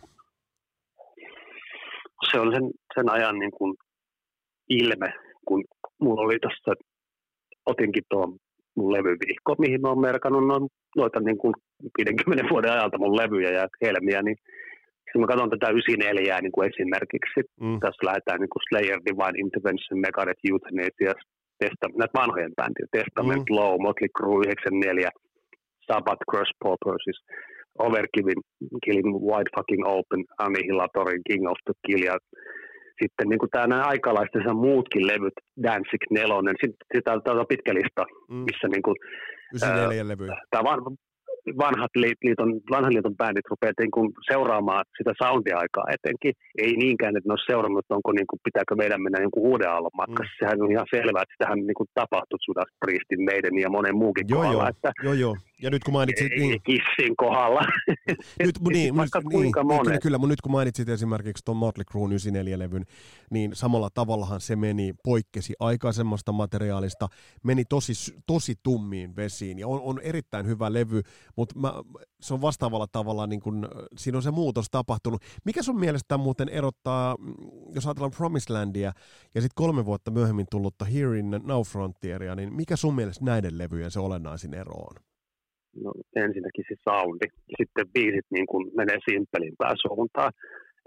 Se 2.31 2.39
on 2.39 2.53
sen, 2.53 2.71
sen 2.95 3.09
ajan 3.09 3.39
niin 3.39 3.51
kuin 3.51 3.75
ilme, 4.69 5.13
kun 5.45 5.63
mulla 6.01 6.21
oli 6.21 6.39
tuossa, 6.39 6.73
otinkin 7.65 8.03
tuon 8.09 8.37
mun 8.75 8.93
levyvihko, 8.93 9.55
mihin 9.59 9.81
mä 9.81 9.87
oon 9.87 10.01
merkannut 10.01 10.47
noin, 10.47 10.67
noita 10.95 11.19
niin 11.19 11.37
kuin 11.37 11.53
50 11.97 12.49
vuoden 12.49 12.71
ajalta 12.71 12.97
mun 12.97 13.17
levyjä 13.17 13.51
ja 13.51 13.67
helmiä, 13.81 14.21
niin 14.21 14.37
Sitten 15.13 15.25
mä 15.25 15.31
katson 15.31 15.53
tätä 15.53 15.69
94 15.69 16.41
niin 16.41 16.55
kuin 16.55 16.69
esimerkiksi. 16.71 17.39
Mm. 17.65 17.79
Tässä 17.83 18.05
lähdetään 18.07 18.39
niin 18.41 18.53
kuin 18.53 18.65
Slayer, 18.67 18.99
Divine 19.07 19.37
Intervention, 19.43 20.03
Megadeth, 20.05 20.43
Euthanasia, 20.49 21.13
Testa- 21.59 21.97
näitä 21.99 22.19
vanhojen 22.21 22.53
bändejä, 22.59 22.93
Testament, 22.97 23.45
mm. 23.49 23.55
Low, 23.57 23.73
Motley 23.85 24.09
Crue, 24.17 24.43
94, 24.45 25.09
Sabbath, 25.87 26.23
Crush, 26.29 26.51
Paupersis, 26.63 27.19
Overkillin, 27.85 28.41
Killing 28.83 29.11
Wide 29.29 29.49
Fucking 29.55 29.83
Open, 29.95 30.21
Annihilatorin, 30.45 31.21
King 31.29 31.43
of 31.51 31.59
the 31.65 31.75
Kill 31.85 32.03
ja 32.11 32.15
sitten 33.01 33.27
niin 33.29 33.51
tämä 33.51 33.67
nämä 33.67 33.91
aikalaistensa 33.93 34.53
muutkin 34.67 35.07
levyt, 35.11 35.37
Danzig 35.63 36.03
4, 36.09 36.53
sitten 36.61 36.87
sitä 36.95 37.11
on 37.13 37.51
pitkä 37.53 37.71
lista, 37.79 38.03
mm. 38.29 38.43
missä 38.47 38.67
niin 38.73 38.85
kuin, 38.87 38.97
94 39.53 40.07
levyjä. 40.07 40.35
Tämä 40.51 40.63
van, 40.63 40.79
vanhat 41.63 41.93
liiton, 41.95 42.49
vanhan 42.73 42.93
liiton 42.93 43.17
bändit 43.17 43.47
rupeaa 43.49 43.79
niin 43.79 43.91
kuin 43.91 44.07
seuraamaan 44.31 44.85
sitä 44.97 45.11
soundia-aikaa 45.23 45.91
etenkin. 45.95 46.33
Ei 46.63 46.73
niinkään, 46.83 47.17
että 47.17 47.27
ne 47.27 47.33
olisi 47.33 47.51
seurannut, 47.51 47.85
onko, 47.89 48.11
niin 48.11 48.27
kuin, 48.29 48.39
pitääkö 48.47 48.75
meidän 48.75 49.01
mennä 49.01 49.21
jonkun 49.21 49.47
uuden 49.51 49.69
aallon 49.69 49.99
matkassa. 50.01 50.33
Mm. 50.33 50.39
Sehän 50.39 50.61
on 50.63 50.71
ihan 50.71 50.93
selvää, 50.95 51.23
että 51.23 51.35
sitähän 51.35 51.59
niin 51.67 51.79
kuin 51.79 51.89
tapahtui 51.93 52.39
Judas 52.47 52.71
Priestin, 52.81 53.21
meidän 53.31 53.55
ja 53.63 53.69
monen 53.77 53.97
muukin 54.03 54.25
joo, 54.29 54.39
kohdalla. 54.39 54.63
Joo, 54.63 54.73
että 54.73 54.91
joo, 55.03 55.13
joo. 55.13 55.35
Ja 55.63 55.69
nyt 55.69 55.83
kun 55.83 55.93
mainitsit... 55.93 56.31
Niin, 56.37 56.61
kissin 56.63 57.15
kohdalla. 57.17 57.61
Nyt, 58.43 58.59
niin, 58.69 58.97
Vaikka 58.97 59.19
niin, 59.19 59.31
kuinka 59.31 59.59
niin, 59.59 59.67
monet. 59.67 59.83
kyllä, 59.83 59.99
kyllä, 59.99 60.17
mutta 60.17 60.31
nyt 60.31 60.41
kun 60.41 60.51
mainitsit 60.51 60.89
esimerkiksi 60.89 61.45
tuon 61.45 61.57
Motley 61.57 61.85
Crue 61.85 62.09
94-levyn, 62.09 62.83
niin 63.29 63.55
samalla 63.55 63.89
tavallahan 63.93 64.41
se 64.41 64.55
meni, 64.55 64.93
poikkesi 65.03 65.53
aikaisemmasta 65.59 66.31
materiaalista, 66.31 67.07
meni 67.43 67.65
tosi, 67.65 67.93
tosi 68.25 68.55
tummiin 68.63 69.15
vesiin 69.15 69.59
ja 69.59 69.67
on, 69.67 69.81
on 69.81 69.99
erittäin 69.99 70.47
hyvä 70.47 70.73
levy, 70.73 71.01
mutta 71.35 71.59
mä, 71.59 71.73
se 72.21 72.33
on 72.33 72.41
vastaavalla 72.41 72.87
tavalla, 72.91 73.27
niin 73.27 73.41
kun, 73.41 73.67
siinä 73.97 74.17
on 74.17 74.23
se 74.23 74.31
muutos 74.31 74.67
tapahtunut. 74.71 75.21
Mikä 75.45 75.63
sun 75.63 75.79
mielestä 75.79 76.17
muuten 76.17 76.49
erottaa, 76.49 77.15
mm, 77.19 77.33
jos 77.75 77.85
ajatellaan 77.85 78.11
Promised 78.11 78.53
Landia 78.53 78.93
ja 79.35 79.41
sitten 79.41 79.55
kolme 79.55 79.85
vuotta 79.85 80.11
myöhemmin 80.11 80.45
tullutta 80.51 80.85
Here 80.85 81.19
in 81.19 81.31
Now 81.43 81.61
Frontieria, 81.61 82.35
niin 82.35 82.53
mikä 82.53 82.75
sun 82.75 82.95
mielestä 82.95 83.25
näiden 83.25 83.57
levyjen 83.57 83.91
se 83.91 83.99
olennaisin 83.99 84.53
ero 84.53 84.73
on? 84.73 85.12
No, 85.83 85.91
ensinnäkin 86.25 86.65
se 86.67 86.75
soundi. 86.85 87.27
Sitten 87.57 87.91
biisit 87.93 88.27
niin 88.35 88.47
kuin 88.51 88.63
menee 88.79 88.99
simpelimpään 89.09 89.77
suuntaan. 89.85 90.31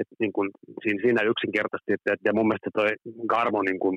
Et 0.00 0.10
niin 0.22 0.32
kuin, 0.36 0.48
siinä, 0.82 1.00
siinä 1.04 1.22
yksinkertaisesti, 1.32 1.92
että, 1.92 2.24
ja 2.24 2.32
mun 2.36 2.48
mielestä 2.48 2.70
toi 2.78 2.90
Garmo 3.32 3.60
niin 3.62 3.80
kuin, 3.84 3.96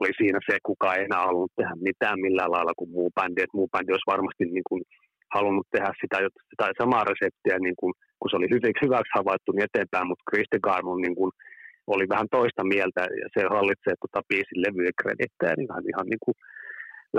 oli 0.00 0.12
siinä 0.20 0.38
se, 0.48 0.54
kuka 0.70 0.94
ei 0.94 1.04
enää 1.04 1.26
halunnut 1.26 1.56
tehdä 1.56 1.74
mitään 1.88 2.18
millään 2.26 2.54
lailla 2.54 2.74
kuin 2.78 2.90
muu 2.96 3.10
bändi. 3.16 3.42
Et 3.42 3.56
muu 3.58 3.68
bändi 3.72 3.92
olisi 3.92 4.12
varmasti 4.14 4.44
niin 4.44 4.68
kuin, 4.68 4.82
halunnut 5.36 5.68
tehdä 5.74 5.90
sitä, 6.00 6.16
sitä 6.50 6.64
samaa 6.82 7.04
reseptiä, 7.10 7.56
niin 7.66 7.78
kuin, 7.80 7.92
kun 8.18 8.28
se 8.30 8.36
oli 8.38 8.48
hyväksi, 8.54 8.84
hyväksi 8.86 9.16
havaittu, 9.18 9.48
niin 9.52 9.68
eteenpäin, 9.68 10.08
mutta 10.08 10.28
Christy 10.28 10.58
Garmon 10.66 11.04
niin 11.06 11.16
kuin, 11.20 11.32
oli 11.94 12.04
vähän 12.12 12.28
toista 12.36 12.62
mieltä, 12.74 13.02
ja 13.20 13.26
se 13.34 13.40
hallitsee 13.56 13.94
tuota 14.00 14.28
biisin 14.28 14.62
levyjen 14.64 14.98
kredittejä, 15.00 15.54
niin 15.56 15.68
ihan, 15.70 15.84
ihan 15.92 16.06
niin 16.12 16.22
kuin, 16.24 16.36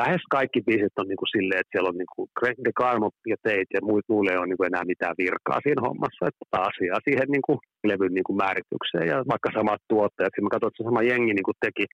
lähes 0.01 0.23
kaikki 0.35 0.59
biisit 0.67 0.99
on 1.01 1.07
niin 1.07 1.21
kuin 1.21 1.33
silleen, 1.35 1.59
että 1.61 1.71
siellä 1.71 1.89
on 1.91 2.01
kuin 2.15 2.29
Greg 2.39 2.57
de 2.65 2.71
Carmo 2.81 3.09
ja 3.33 3.37
Teit 3.43 3.69
ja 3.75 3.81
muut, 3.87 4.05
muille 4.09 4.31
ei 4.31 4.41
ole 4.41 4.47
niin 4.47 4.59
kuin 4.59 4.69
enää 4.71 4.91
mitään 4.91 5.19
virkaa 5.23 5.59
siinä 5.63 5.85
hommassa, 5.87 6.23
että 6.29 6.43
asiaa 6.69 7.05
siihen 7.05 7.29
niin 7.35 7.45
kuin 7.47 7.59
levyn 7.89 8.13
kuin 8.27 8.39
määritykseen 8.43 9.07
ja 9.11 9.17
vaikka 9.31 9.49
samat 9.57 9.81
tuottajat, 9.91 10.33
mä 10.45 10.53
katsoin, 10.53 10.69
että 10.71 10.79
se 10.81 10.87
sama 10.87 11.09
jengi 11.11 11.33
niin 11.35 11.49
kuin 11.49 11.61
teki 11.65 11.85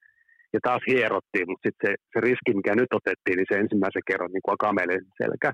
ja 0.54 0.60
taas 0.68 0.84
hierottiin, 0.92 1.48
mutta 1.50 1.66
sitten 1.66 1.86
se, 1.86 1.92
se, 2.12 2.18
riski, 2.28 2.52
mikä 2.60 2.74
nyt 2.76 2.94
otettiin, 3.00 3.38
niin 3.38 3.50
se 3.50 3.56
ensimmäisen 3.64 4.08
kerran 4.10 4.32
niin 4.34 4.46
kuin 4.46 4.76
meille 4.80 4.98
selkä 5.22 5.50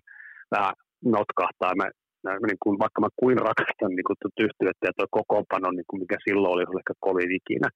vähän 0.53 0.73
notkahtaa. 1.17 1.79
Mä, 1.79 1.87
mä, 2.25 2.31
niin 2.49 2.61
kuin, 2.63 2.75
vaikka 2.83 2.99
mä 3.01 3.17
kuin 3.21 3.37
rakastan 3.49 3.93
niin 3.95 4.07
kuin 4.07 4.19
yhtyettä 4.45 4.83
ja 4.87 4.93
tuo 4.95 5.07
kokoonpano, 5.17 5.69
niin 5.71 5.89
kuin 5.89 5.99
mikä 6.03 6.17
silloin 6.25 6.53
oli, 6.53 6.63
oli 6.69 6.81
ehkä 6.81 6.95
kovin 7.07 7.31
ikinä 7.39 7.69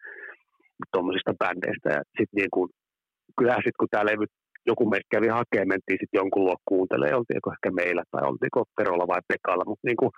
tuommoisista 0.93 1.39
bändeistä. 1.41 1.89
Ja 1.97 2.01
sitten 2.17 2.37
niin 2.41 2.53
kuin, 2.55 2.67
kyllähän 3.37 3.65
sitten 3.65 3.79
kun 3.81 3.91
tämä 3.91 4.09
levy 4.11 4.25
joku 4.65 4.89
meistä 4.89 5.13
kävi 5.15 5.27
hakemaan, 5.27 5.73
mentiin 5.73 5.99
sitten 6.01 6.19
jonkun 6.21 6.45
luo 6.45 6.55
kuuntelemaan, 6.65 7.19
oltiinko 7.19 7.51
ehkä 7.51 7.69
meillä 7.71 8.03
tai 8.11 8.23
oltiinko 8.29 8.63
Perolla 8.77 9.07
vai 9.07 9.21
Pekalla, 9.27 9.65
mutta 9.69 9.87
niin 9.87 9.99
kuin, 10.01 10.11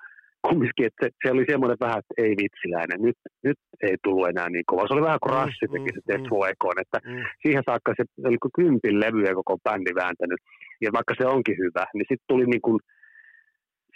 kumminkin, 0.48 0.86
että 0.88 1.00
se, 1.02 1.10
se, 1.22 1.32
oli 1.34 1.46
semmoinen 1.52 1.84
vähän, 1.86 2.02
että 2.02 2.14
ei 2.24 2.34
vitsiläinen, 2.42 3.00
nyt, 3.08 3.20
nyt 3.48 3.60
ei 3.88 3.96
tullut 4.04 4.30
enää 4.30 4.50
niin 4.50 4.68
kova. 4.70 4.88
Se 4.88 4.94
oli 4.94 5.08
vähän 5.08 5.24
kuin 5.24 5.34
Rassi 5.38 5.66
teki 5.74 5.92
se 5.94 6.02
Death 6.08 6.30
mm, 6.32 6.82
että 6.84 7.00
mm. 7.06 7.24
siihen 7.42 7.64
saakka 7.70 7.94
se 7.98 8.04
oli 8.28 8.38
kuin 8.44 8.58
kympin 8.60 9.00
levyä 9.04 9.32
koko 9.40 9.54
bändi 9.66 9.92
vääntänyt. 10.02 10.42
Ja 10.84 10.90
vaikka 10.98 11.14
se 11.18 11.26
onkin 11.36 11.58
hyvä, 11.64 11.86
niin 11.94 12.08
sitten 12.10 12.30
tuli 12.32 12.46
niin 12.46 12.66
kuin 12.68 12.80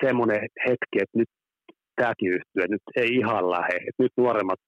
semmoinen 0.04 0.42
hetki, 0.66 0.96
että 1.04 1.18
nyt 1.20 1.32
tämäkin 1.96 2.30
yhtyy, 2.38 2.64
nyt 2.70 2.88
ei 3.02 3.10
ihan 3.22 3.44
lähe. 3.56 3.76
Että 3.88 4.04
nyt 4.04 4.14
nuoremmat 4.18 4.60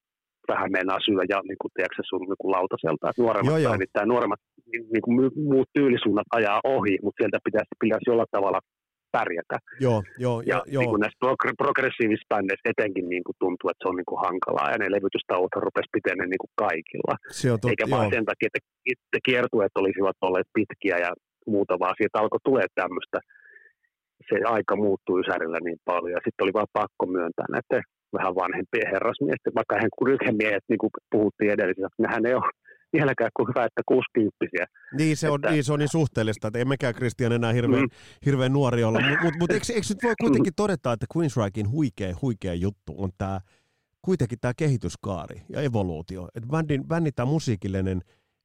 vähän 0.52 0.72
meinaa 0.76 1.00
syödä 1.06 1.24
ja 1.34 1.38
niin 1.48 1.60
kuin, 1.60 1.72
tiedätkö, 1.74 2.02
sun 2.08 2.24
niin 2.30 2.40
kuin 2.40 2.52
lautaselta. 2.56 3.10
Että 3.10 3.22
nuoremmat, 3.22 3.52
joo, 3.52 3.62
joo. 3.64 3.72
Päivittää, 3.72 4.06
nuoremmat 4.06 4.40
niin, 4.72 4.84
niin 4.92 5.04
kuin 5.04 5.14
muut 5.52 5.68
tyylisuunnat 5.78 6.28
ajaa 6.38 6.60
ohi, 6.74 6.94
mutta 7.02 7.18
sieltä 7.20 7.38
pitäisi, 7.46 7.70
pitäisi 7.84 8.10
jollain 8.10 8.34
tavalla 8.36 8.60
pärjätä. 9.16 9.56
Joo, 9.86 10.00
joo, 10.24 10.38
ja 10.50 10.58
joo. 10.66 10.80
Niin 10.80 10.90
kuin 10.92 11.02
näissä 11.04 11.22
progr- 11.24 11.58
progressiivisissa 11.64 12.30
bändeissä 12.32 12.70
etenkin 12.72 13.06
niin 13.08 13.24
kuin 13.26 13.36
tuntuu, 13.42 13.66
että 13.70 13.82
se 13.82 13.88
on 13.90 13.98
niin 14.00 14.10
kuin 14.10 14.24
hankalaa, 14.26 14.70
ja 14.72 14.78
ne 14.78 14.94
levytystauot 14.94 15.54
rupesi 15.66 15.94
pitenemään 15.96 16.30
niin 16.30 16.44
kuin 16.44 16.54
kaikilla. 16.66 17.14
Se 17.40 17.52
on 17.52 17.60
tot, 17.60 17.70
Eikä 17.70 17.86
vain 17.94 18.08
joo. 18.08 18.16
sen 18.16 18.26
takia, 18.30 18.48
että, 18.48 18.60
että 18.92 19.18
kiertueet 19.26 19.74
olisivat 19.80 20.16
olleet 20.26 20.50
pitkiä 20.58 20.96
ja 21.06 21.10
muuta, 21.54 21.74
vaan 21.82 21.94
siitä 21.98 22.18
alkoi 22.18 22.40
tulee 22.44 22.66
tämmöistä, 22.80 23.18
se 24.28 24.36
aika 24.56 24.74
muuttui 24.84 25.20
Ysärillä 25.20 25.60
niin 25.60 25.80
paljon, 25.90 26.16
ja 26.16 26.24
sitten 26.24 26.44
oli 26.44 26.58
vaan 26.58 26.76
pakko 26.80 27.04
myöntää 27.16 27.46
näiden 27.54 27.82
vähän 28.12 28.34
vanhempien 28.34 28.90
herrasmiesten, 28.92 29.54
vaikka 29.54 29.74
hän 29.74 29.90
rykemiehet, 30.06 30.64
niin 30.68 30.78
kuin 30.78 30.90
puhuttiin 31.10 31.50
edellisessä, 31.50 31.98
nehän 31.98 32.26
ei 32.26 32.34
ole 32.34 32.50
vieläkään 32.92 33.30
kuin 33.36 33.48
hyvä, 33.48 33.64
että 33.64 33.82
60 33.86 34.36
Niin 34.98 35.16
se, 35.16 35.30
on, 35.30 35.34
Että- 35.40 35.50
niin 35.50 35.64
se 35.64 35.72
on 35.72 35.78
niin 35.78 35.88
suhteellista, 35.88 36.48
että 36.48 36.58
ei 36.58 36.64
mekään 36.64 36.94
Kristian 36.94 37.32
enää 37.32 37.52
hirveän, 37.52 37.82
Mm. 37.82 37.88
hirveän 38.26 38.52
nuori 38.52 38.84
olla. 38.84 39.00
Mutta 39.00 39.24
mut, 39.24 39.34
mut 39.38 39.50
eikö, 39.50 39.66
eikö 39.74 39.86
nyt 39.88 40.02
voi 40.02 40.14
kuitenkin 40.20 40.52
todeta, 40.56 40.92
että 40.92 41.06
Queensrykin 41.16 41.70
huikea, 41.70 42.14
huikea 42.22 42.54
juttu 42.54 42.94
on 42.98 43.10
tämä 43.18 43.40
kuitenkin 44.02 44.38
tämä 44.40 44.52
kehityskaari 44.56 45.42
ja 45.48 45.60
evoluutio. 45.62 46.28
Että 46.34 46.48
bändin, 46.48 46.84
bändin 46.88 47.12
tämä 47.16 47.26
musiikillinen 47.26 48.00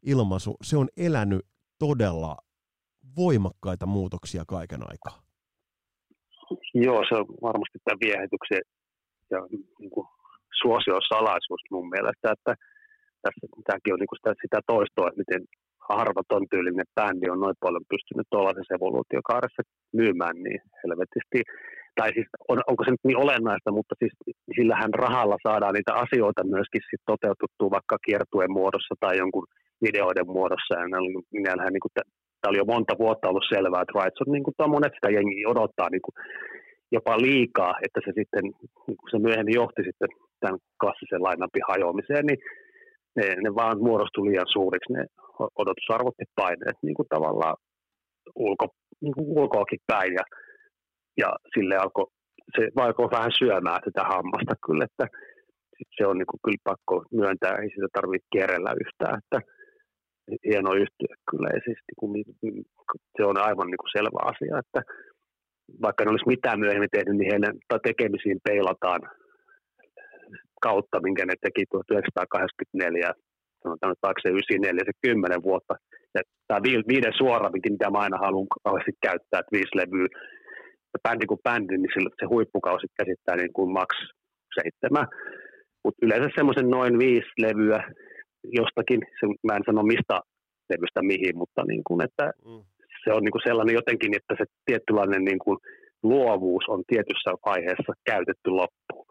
ilmaisu, 0.06 0.56
se 0.64 0.78
on 0.78 0.88
elänyt 0.98 1.42
todella 1.80 2.38
voimakkaita 3.18 3.86
muutoksia 3.86 4.44
kaiken 4.48 4.82
aikaa. 4.82 5.24
Joo, 6.74 7.04
se 7.10 7.16
on 7.16 7.26
varmasti 7.42 7.80
tämän 7.84 8.00
viehätyksen 8.06 8.62
ja 9.36 9.42
niin 9.80 9.94
kuin, 9.96 10.08
suosion 10.62 11.02
salaisuus 11.14 11.64
mun 11.72 11.88
mielestä, 11.94 12.28
että 12.36 12.54
tässä 13.24 13.46
tämäkin 13.68 13.94
on 13.94 14.00
niin 14.02 14.12
kuin 14.12 14.20
sitä, 14.20 14.34
sitä 14.44 14.60
toistoa, 14.74 15.08
että 15.08 15.22
miten 15.24 15.42
harva 15.90 16.22
ton 16.30 16.46
tyylinen 16.52 16.90
bändi 16.98 17.28
on 17.30 17.40
noin 17.44 17.58
paljon 17.66 17.90
pystynyt 17.94 18.28
tuollaisessa 18.30 18.76
evoluutiokaaressa 18.78 19.62
myymään 20.02 20.36
niin 20.46 20.62
helvetisti. 20.82 21.40
Tai 22.00 22.10
siis 22.16 22.28
on, 22.52 22.58
onko 22.70 22.82
se 22.84 22.92
nyt 22.92 23.08
niin 23.08 23.24
olennaista, 23.26 23.70
mutta 23.78 23.94
siis 24.00 24.14
sillähän 24.58 24.94
rahalla 25.06 25.38
saadaan 25.48 25.76
niitä 25.76 25.94
asioita 26.04 26.52
myöskin 26.56 26.82
sit 26.90 27.04
toteutettua 27.12 27.76
vaikka 27.78 27.98
kiertueen 28.06 28.52
muodossa 28.60 28.94
tai 29.00 29.14
jonkun 29.22 29.46
videoiden 29.86 30.28
muodossa. 30.36 30.74
Ja 30.82 30.86
niillähän 31.34 31.74
niin 31.74 31.86
kuin, 31.86 31.96
tämä 31.96 32.50
oli 32.52 32.62
jo 32.62 32.72
monta 32.74 32.94
vuotta 33.04 33.30
ollut 33.30 33.52
selvää, 33.54 33.82
että 33.84 33.98
Rights 33.98 34.22
on 34.22 34.32
niin 34.34 34.46
kuin, 34.46 34.74
monet 34.76 34.94
sitä 34.96 35.10
jengiä 35.18 35.52
odottaa 35.54 35.90
niin 35.92 36.06
kuin, 36.06 36.16
jopa 36.98 37.22
liikaa, 37.28 37.74
että 37.86 38.00
se 38.06 38.12
sitten, 38.20 38.44
niin 38.88 38.98
kuin 39.00 39.12
se 39.12 39.20
myöhemmin 39.20 39.60
johti 39.62 39.82
sitten 39.84 40.10
tämän 40.40 40.60
klassisen 40.80 41.24
lainapin 41.24 41.68
hajoamiseen, 41.72 42.26
niin 42.26 42.40
ne, 43.18 43.26
ne 43.44 43.50
vaan 43.56 43.78
muodostui 43.88 44.28
liian 44.28 44.54
suuriksi 44.54 44.94
ne 44.94 45.04
odotusarvot 45.62 46.18
ja 46.20 46.26
paineet 46.36 46.78
niin 46.82 46.98
kuin 46.98 47.08
tavallaan 47.16 47.58
ulko, 48.36 48.66
niin 49.02 49.14
kuin 49.14 49.28
ulkoakin 49.40 49.80
päin. 49.88 50.14
Ja, 50.14 50.26
ja 51.22 51.30
sille 51.54 51.76
alkoi, 51.76 52.08
se 52.56 52.64
alkoi 52.76 53.16
vähän 53.18 53.32
syömään 53.40 53.82
sitä 53.86 54.04
hammasta 54.04 54.56
kyllä, 54.66 54.86
että 54.90 55.06
se 55.98 56.08
on 56.08 56.18
niin 56.18 56.32
kuin 56.32 56.44
kyllä 56.46 56.68
pakko 56.72 56.96
myöntää, 57.12 57.54
ei 57.62 57.70
sitä 57.70 57.88
tarvitse 57.94 58.28
kierrellä 58.32 58.72
yhtään, 58.84 59.20
että 59.22 59.40
hieno 60.50 60.72
yhtyä 60.84 61.14
kyllä, 61.30 61.50
ja 61.56 61.62
siis 61.66 61.80
niin 61.88 61.98
kuin, 62.00 62.12
se 63.18 63.24
on 63.26 63.38
aivan 63.48 63.68
niin 63.70 63.82
kuin 63.82 63.96
selvä 63.98 64.22
asia, 64.32 64.56
että 64.64 64.82
vaikka 65.82 66.04
ne 66.04 66.12
olisi 66.12 66.32
mitään 66.34 66.60
myöhemmin 66.60 66.96
tehnyt, 66.96 67.16
niin 67.18 67.32
heidän 67.32 67.56
tekemisiin 67.84 68.40
peilataan 68.50 69.02
kautta, 70.62 71.02
minkä 71.06 71.26
ne 71.26 71.36
teki 71.42 71.64
1984, 71.72 73.12
sanotaan 73.64 73.92
nyt 73.92 74.06
vaikka 74.08 74.22
se 74.22 74.30
94, 74.30 74.84
se 74.86 74.96
10 75.02 75.44
vuotta. 75.44 75.74
Ja 76.16 76.22
tämä 76.48 76.60
vi- 76.66 76.88
viiden 76.94 77.14
suora, 77.22 77.50
mitä 77.50 77.90
mä 77.92 78.00
aina 78.06 78.18
haluan 78.26 78.48
kauheasti 78.64 78.94
käyttää, 79.08 79.40
että 79.40 79.56
viisi 79.58 79.78
levyä, 79.82 80.08
ja 80.94 81.00
bändi 81.06 81.26
kuin 81.26 81.44
bändi, 81.48 81.78
niin 81.78 81.94
sillä 81.94 82.10
se 82.20 82.26
huippukausi 82.34 82.88
käsittää 83.00 83.36
niin 83.36 83.54
kuin 83.58 83.72
maks 83.80 83.98
seitsemän. 84.58 85.08
Mutta 85.84 86.06
yleensä 86.06 86.30
semmoisen 86.36 86.70
noin 86.70 87.00
viisi 87.00 87.34
levyä 87.46 87.80
jostakin, 88.60 89.00
se, 89.20 89.26
mä 89.48 89.56
en 89.56 89.66
sano 89.66 89.84
mistä 89.84 90.16
levystä 90.70 91.02
mihin, 91.02 91.38
mutta 91.42 91.62
niin 91.68 91.84
kuin, 91.88 92.02
että 92.08 92.26
Mm. 92.46 92.64
Se 93.04 93.10
on 93.14 93.24
niin 93.24 93.32
kuin 93.32 93.48
sellainen 93.48 93.76
jotenkin, 93.76 94.16
että 94.16 94.34
se 94.38 94.46
tietynlainen 94.66 95.26
niin 95.26 95.40
kuin 95.40 95.58
luovuus 96.04 96.64
on 96.68 96.84
tietyssä 96.88 97.32
vaiheessa 97.46 97.94
käytetty 98.06 98.50
loppuun. 98.50 99.06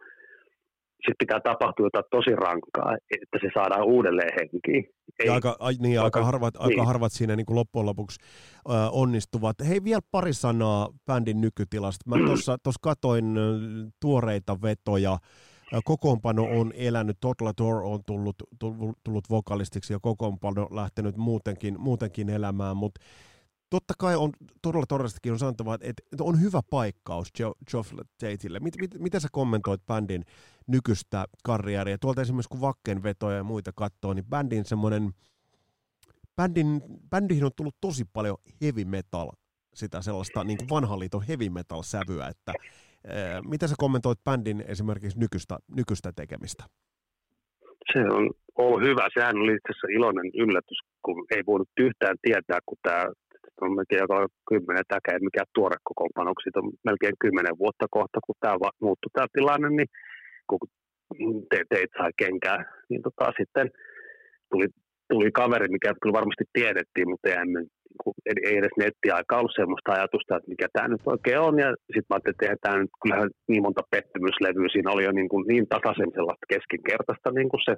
sitten 0.97 1.15
pitää 1.19 1.41
tapahtua 1.41 1.87
jotain 1.87 2.05
tosi 2.11 2.37
rankkaa, 2.37 2.97
että 3.21 3.39
se 3.41 3.49
saadaan 3.55 3.85
uudelleen 3.85 4.35
henkiin. 4.41 4.85
Ei, 5.21 5.27
ja 5.27 5.35
aika, 5.35 5.57
ai, 5.59 5.75
niin, 5.81 6.01
aika, 6.01 6.25
harvat, 6.25 6.55
niin. 6.55 6.65
aika 6.65 6.85
harvat 6.85 7.13
siinä 7.13 7.37
niin 7.37 7.47
kuin 7.47 7.57
loppujen 7.57 7.87
lopuksi 7.87 8.21
ö, 8.69 8.73
onnistuvat. 8.93 9.57
Hei, 9.69 9.85
vielä 9.85 10.01
pari 10.11 10.33
sanaa 10.33 10.89
bändin 11.07 11.41
nykytilasta. 11.41 12.11
Mä 12.11 12.17
tuossa 12.63 12.81
katoin 12.83 13.25
tuoreita 14.01 14.63
vetoja. 14.63 15.19
Kokoonpano 15.85 16.43
on 16.43 16.73
elänyt, 16.77 17.17
Toddler 17.21 17.55
Tor 17.57 17.83
on 17.83 18.01
tullut, 18.07 18.37
tullut, 18.59 18.99
tullut 19.05 19.31
vokalistiksi 19.31 19.93
ja 19.93 19.99
kokoonpano 20.03 20.69
lähtenyt 20.71 21.17
muutenkin, 21.17 21.81
muutenkin 21.81 22.31
elämään, 22.31 22.77
mutta 22.77 23.01
totta 23.73 23.95
kai 23.99 24.17
on 24.17 24.31
todella 24.63 24.87
todellakin 24.87 25.33
on 25.33 25.39
sanottava, 25.39 25.75
että 25.75 26.03
on 26.21 26.41
hyvä 26.41 26.61
paikkaus 26.71 27.33
Geoff 27.71 27.93
Tateille. 28.19 28.61
Mit, 28.61 28.75
mit, 28.81 28.91
miten 28.99 29.21
sä 29.21 29.29
kommentoit 29.33 29.87
bändin 29.87 30.25
nykyistä 30.67 31.25
karriaria? 31.45 31.99
Tuolta 31.99 32.23
esimerkiksi 32.23 32.49
kun 32.49 32.61
Vakken 32.61 33.03
vetoja 33.03 33.37
ja 33.37 33.45
muita 33.45 33.71
katsoo, 33.75 34.13
niin 34.15 34.25
bändin 34.25 34.65
semmoinen, 34.65 35.11
bändin, 36.37 36.83
bändihin 37.11 37.45
on 37.45 37.51
tullut 37.57 37.77
tosi 37.81 38.05
paljon 38.13 38.37
heavy 38.63 38.85
metal, 38.85 39.31
sitä 39.75 40.03
sellaista 40.03 40.45
niin 40.45 40.59
kuin 40.59 40.69
vanhan 40.69 40.99
liiton 40.99 41.27
heavy 41.29 41.49
metal 41.49 41.83
sävyä, 41.83 42.29
että 42.29 42.53
mitä 43.49 43.67
sä 43.67 43.75
kommentoit 43.79 44.25
bändin 44.25 44.65
esimerkiksi 44.69 45.19
nykyistä, 45.19 45.59
nykyistä 45.77 46.13
tekemistä? 46.17 46.65
Se 47.93 47.99
on 47.99 48.31
ollut 48.57 48.83
hyvä. 48.83 49.09
Sehän 49.15 49.37
oli 49.37 49.55
itse 49.55 49.71
asiassa 49.71 49.87
iloinen 49.97 50.31
yllätys, 50.35 50.79
kun 51.03 51.27
ei 51.37 51.43
voinut 51.47 51.69
yhtään 51.81 52.17
tietää, 52.23 52.59
kun 52.67 52.79
tämä 52.83 53.05
on 53.65 53.77
melkein 53.77 54.05
joka 54.05 54.27
kymmenen 54.49 54.87
täkä, 54.89 55.19
mikä 55.29 55.43
tuore 55.55 55.77
kokoonpano, 55.89 56.33
siitä 56.43 56.61
on 56.61 56.71
melkein 56.89 57.17
kymmenen 57.23 57.59
vuotta 57.63 57.87
kohta, 57.97 58.19
kun 58.27 58.35
tämä 58.41 58.57
muuttui 58.85 59.11
tämä 59.13 59.35
tilanne, 59.37 59.69
niin 59.71 59.91
kun 60.49 60.61
te, 61.51 61.59
teit 61.71 61.91
sai 61.99 62.11
kenkää, 62.23 62.59
niin 62.91 63.03
tota, 63.07 63.33
sitten 63.39 63.67
tuli, 64.51 64.67
tuli 65.13 65.31
kaveri, 65.41 65.69
mikä 65.77 65.91
kyllä 66.03 66.19
varmasti 66.19 66.45
tiedettiin, 66.59 67.09
mutta 67.11 67.29
ei, 67.29 67.37
ei, 68.29 68.37
ei 68.49 68.57
edes 68.59 68.77
nettiaika 68.79 69.39
ollut 69.39 69.59
sellaista 69.59 69.93
ajatusta, 69.93 70.37
että 70.37 70.53
mikä 70.53 70.67
tämä 70.73 70.89
nyt 70.89 71.05
oikein 71.07 71.41
on. 71.49 71.55
Ja 71.65 71.69
sitten 71.95 72.11
mä 72.11 72.15
ajattelin, 72.15 72.53
että 72.55 72.67
tämä 72.67 72.79
nyt, 72.79 72.95
kyllähän 73.03 73.31
niin 73.49 73.63
monta 73.63 73.83
pettymyslevyä, 73.95 74.69
siinä 74.73 74.91
oli 74.95 75.05
jo 75.09 75.13
niin, 75.13 75.31
kuin, 75.33 75.45
niin 75.51 75.67
sellaista 76.17 76.51
keskinkertaista 76.55 77.29
niin 77.31 77.51
kuin 77.53 77.63
se 77.69 77.75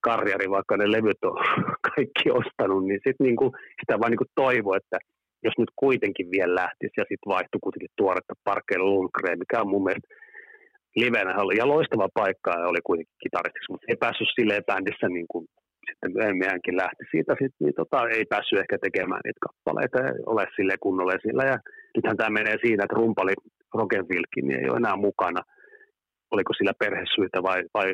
karjari, 0.00 0.50
vaikka 0.50 0.76
ne 0.76 0.92
levyt 0.92 1.24
on 1.24 1.36
kaikki 1.90 2.30
ostanut, 2.30 2.86
niin 2.86 3.00
sit 3.06 3.16
niinku, 3.20 3.52
sitä 3.80 4.00
vaan 4.00 4.10
niinku 4.10 4.30
toivo, 4.34 4.74
että 4.74 4.98
jos 5.42 5.54
nyt 5.58 5.72
kuitenkin 5.76 6.30
vielä 6.30 6.54
lähtisi 6.54 6.96
ja 6.96 7.04
sitten 7.08 7.30
vaihtui 7.34 7.60
kuitenkin 7.62 7.96
tuoretta 7.96 8.34
Parker 8.44 8.80
Lundgren, 8.80 9.38
mikä 9.38 9.60
on 9.60 9.68
mun 9.68 9.84
mielestä 9.84 10.08
livenä 10.96 11.34
ja 11.56 11.68
loistava 11.68 12.08
paikka 12.14 12.50
ja 12.50 12.68
oli 12.72 12.80
kuitenkin 12.84 13.14
kitaristiksi, 13.24 13.70
mutta 13.72 13.86
ei 13.88 13.96
päässyt 13.96 14.28
silleen 14.38 14.68
bändissä 14.68 15.08
niin 15.08 15.28
kuin 15.32 15.44
sitten 15.88 16.12
myöhemminkin 16.16 16.76
lähti 16.76 17.04
siitä, 17.10 17.32
sit, 17.42 17.54
niin 17.60 17.74
tota, 17.80 18.08
ei 18.08 18.24
päässyt 18.32 18.58
ehkä 18.58 18.76
tekemään 18.78 19.20
niitä 19.24 19.46
kappaleita 19.46 19.98
ja 20.06 20.12
ole 20.26 20.46
sille 20.56 20.74
kunnolla 20.80 21.24
sillä. 21.26 21.44
Ja 21.52 21.58
nythän 21.96 22.16
tämä 22.16 22.38
menee 22.38 22.56
siinä, 22.64 22.84
että 22.84 23.00
rumpali 23.00 23.34
Rogenfilkin 23.74 24.46
niin 24.48 24.60
ei 24.60 24.70
ole 24.70 24.76
enää 24.76 24.96
mukana. 24.96 25.40
Oliko 26.30 26.52
sillä 26.52 26.72
perhesyitä 26.78 27.42
vai, 27.42 27.60
vai 27.74 27.88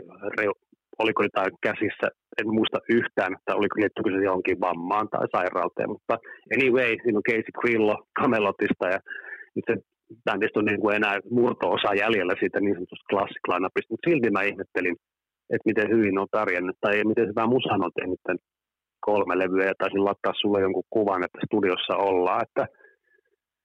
oliko 1.02 1.22
jotain 1.22 1.52
käsissä, 1.66 2.07
en 2.38 2.48
muista 2.59 2.78
yhtään, 2.98 3.33
että 3.37 3.57
oliko 3.59 3.74
liittyykö 3.80 4.11
se 4.11 4.24
johonkin 4.24 4.61
vammaan 4.61 5.09
tai 5.09 5.26
sairauteen, 5.37 5.90
mutta 5.94 6.14
anyway, 6.54 6.90
siinä 7.02 7.18
on 7.18 7.28
Casey 7.28 7.54
Grillo 7.61 7.96
Camelotista 8.20 8.87
ja 8.94 8.98
nyt 9.54 9.64
se 9.68 9.74
bändistä 10.24 10.59
on 10.61 10.64
niin 10.64 10.80
kuin 10.80 10.96
enää 10.96 11.16
murto-osa 11.30 12.00
jäljellä 12.02 12.35
siitä 12.40 12.61
niin 12.61 12.76
sanotusta 12.76 13.11
classic 13.11 13.44
lineupista, 13.48 13.92
mutta 13.92 14.07
silti 14.11 14.30
mä 14.30 14.42
ihmettelin, 14.50 14.96
että 15.52 15.68
miten 15.70 15.88
hyvin 15.94 16.18
on 16.18 16.28
tarjennut 16.38 16.76
tai 16.80 17.04
miten 17.11 17.28
hyvä 17.30 17.46
musan 17.46 17.85
on 17.87 17.94
tehnyt 17.98 18.20
tämän 18.22 18.42
kolme 19.09 19.35
levyä 19.38 19.66
ja 19.70 19.78
taisin 19.78 20.04
laittaa 20.04 20.40
sulle 20.40 20.61
jonkun 20.61 20.92
kuvan, 20.94 21.24
että 21.24 21.46
studiossa 21.46 21.94
ollaan, 22.09 22.42
että 22.46 22.64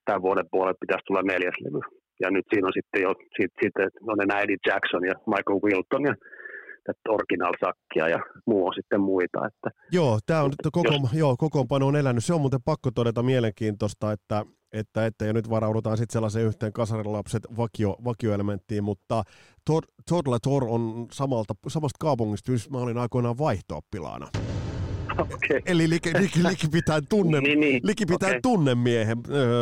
tämän 0.04 0.22
vuoden 0.26 0.48
puolella 0.50 0.82
pitäisi 0.82 1.06
tulla 1.06 1.22
neljäs 1.22 1.58
levy. 1.64 1.80
Ja 2.22 2.30
nyt 2.30 2.46
siinä 2.50 2.66
on 2.68 2.78
sitten 2.78 3.02
jo, 3.06 3.10
sit, 3.36 3.52
sitten 3.62 3.88
on 4.12 4.22
enää 4.22 4.40
Eddie 4.40 4.64
Jackson 4.66 5.04
ja 5.10 5.14
Michael 5.32 5.60
Wilton 5.64 6.04
ja 6.10 6.14
että 6.88 7.10
original 7.10 7.54
sakkia 7.60 8.08
ja 8.08 8.18
muu 8.46 8.66
on 8.66 8.74
sitten 8.74 9.00
muita. 9.00 9.46
Että, 9.46 9.70
joo, 9.92 10.18
tämä 10.26 10.42
on 10.42 10.52
koko, 10.72 10.92
jos... 10.92 11.12
joo, 11.12 11.36
kokoonpano 11.36 11.86
on 11.86 11.96
elänyt. 11.96 12.24
Se 12.24 12.34
on 12.34 12.40
muuten 12.40 12.62
pakko 12.64 12.90
todeta 12.90 13.22
mielenkiintoista, 13.22 14.12
että, 14.12 14.44
että, 14.72 15.06
että 15.06 15.24
ja 15.24 15.32
nyt 15.32 15.50
varaudutaan 15.50 15.96
sitten 15.96 16.12
sellaiseen 16.12 16.46
yhteen 16.46 16.72
kasarilapset 16.72 17.42
vakio, 17.56 17.96
vakioelementtiin, 18.04 18.84
mutta 18.84 19.22
Tor, 19.64 19.82
Toddler 20.08 20.40
Tor 20.42 20.64
on 20.68 21.06
samalta, 21.12 21.54
samasta 21.68 21.96
kaupungista, 22.00 22.52
missä 22.52 22.70
mä 22.70 22.78
olin 22.78 22.98
aikoinaan 22.98 23.38
vaihto-oppilaana. 23.38 24.28
Okay. 25.18 25.60
Eli 25.66 25.88
liki, 25.88 26.10
liki, 26.18 26.42
liki 26.48 26.68
pitää 26.68 27.00
tunne, 27.08 27.40
niin, 27.40 27.60
niin. 27.60 27.80
Liki 27.84 28.06
pitää 28.06 28.28
okay. 28.28 28.40
tunnemiehen 28.42 29.18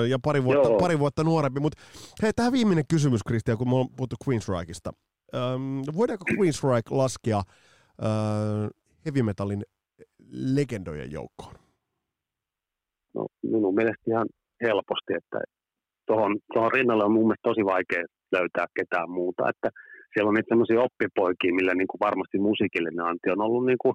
ja 0.08 0.18
pari 0.24 0.44
vuotta, 0.44 0.68
pari 0.80 0.98
vuotta 0.98 1.24
nuorempi. 1.24 1.60
Mutta 1.60 1.82
hei, 2.22 2.32
tähän 2.36 2.52
viimeinen 2.52 2.84
kysymys, 2.88 3.20
Kristian, 3.22 3.58
kun 3.58 3.68
me 3.68 3.74
on 3.74 3.88
puhuttu 3.96 4.16
Queensrycheista. 4.28 4.92
Ähm, 5.34 5.96
voidaanko 5.96 6.24
Queensryche 6.38 6.94
laskea 6.94 7.38
äh, 7.38 8.70
heavy 9.04 9.22
metalin 9.22 9.62
legendojen 10.54 11.12
joukkoon? 11.12 11.54
No, 13.14 13.26
minun 13.42 13.74
mielestä 13.74 14.02
ihan 14.06 14.26
helposti, 14.62 15.12
että 15.14 15.40
tuohon, 16.06 16.36
tuohon 16.52 16.72
rinnalle 16.72 17.04
on 17.04 17.12
mun 17.12 17.26
mielestä 17.26 17.48
tosi 17.48 17.64
vaikea 17.64 18.04
löytää 18.32 18.66
ketään 18.78 19.10
muuta, 19.10 19.48
että 19.48 19.68
siellä 20.12 20.28
on 20.28 20.34
niitä 20.34 20.52
semmoisia 20.52 20.86
oppipoikia, 20.88 21.54
millä 21.54 21.74
niin 21.74 21.90
kuin 21.90 22.00
varmasti 22.00 22.38
musiikillinen 22.38 23.06
anti 23.06 23.30
on 23.30 23.40
ollut 23.40 23.66
niin 23.66 23.78
kuin 23.82 23.94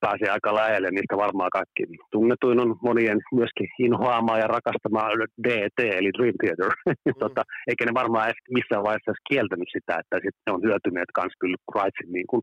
pääsee 0.00 0.28
aika 0.30 0.54
lähelle, 0.54 0.88
niistä 0.90 1.16
varmaan 1.16 1.50
kaikki 1.50 1.82
tunnetuin 2.12 2.60
on 2.60 2.76
monien 2.82 3.18
myöskin 3.38 3.68
inhoamaa 3.78 4.38
ja 4.38 4.46
rakastamaa 4.46 5.10
DT, 5.44 5.78
eli 5.78 6.10
Dream 6.18 6.36
Theater. 6.42 6.72
Mm. 7.06 7.12
tota, 7.18 7.42
eikä 7.68 7.84
ne 7.84 7.94
varmaan 7.94 8.26
edes 8.26 8.42
missään 8.58 8.82
vaiheessa 8.82 9.10
edes 9.10 9.28
kieltänyt 9.30 9.70
sitä, 9.72 9.92
että 10.00 10.16
sit 10.24 10.36
ne 10.46 10.52
on 10.52 10.62
hyötyneet 10.66 11.10
myös 11.18 11.34
kyllä 11.40 11.56
Kreuzin 11.72 12.12
niin 12.12 12.26
kuin 12.30 12.42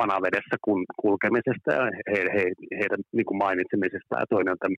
vanavedessä 0.00 0.56
kun, 0.64 0.84
kulkemisesta 0.96 1.72
ja 1.78 1.84
he, 2.12 2.20
he, 2.34 2.42
heidän 2.80 3.00
niin 3.12 3.26
kuin 3.26 3.38
mainitsemisesta. 3.38 4.20
Ja 4.20 4.26
toinen 4.30 4.52
on 4.52 4.58
tämän 4.58 4.76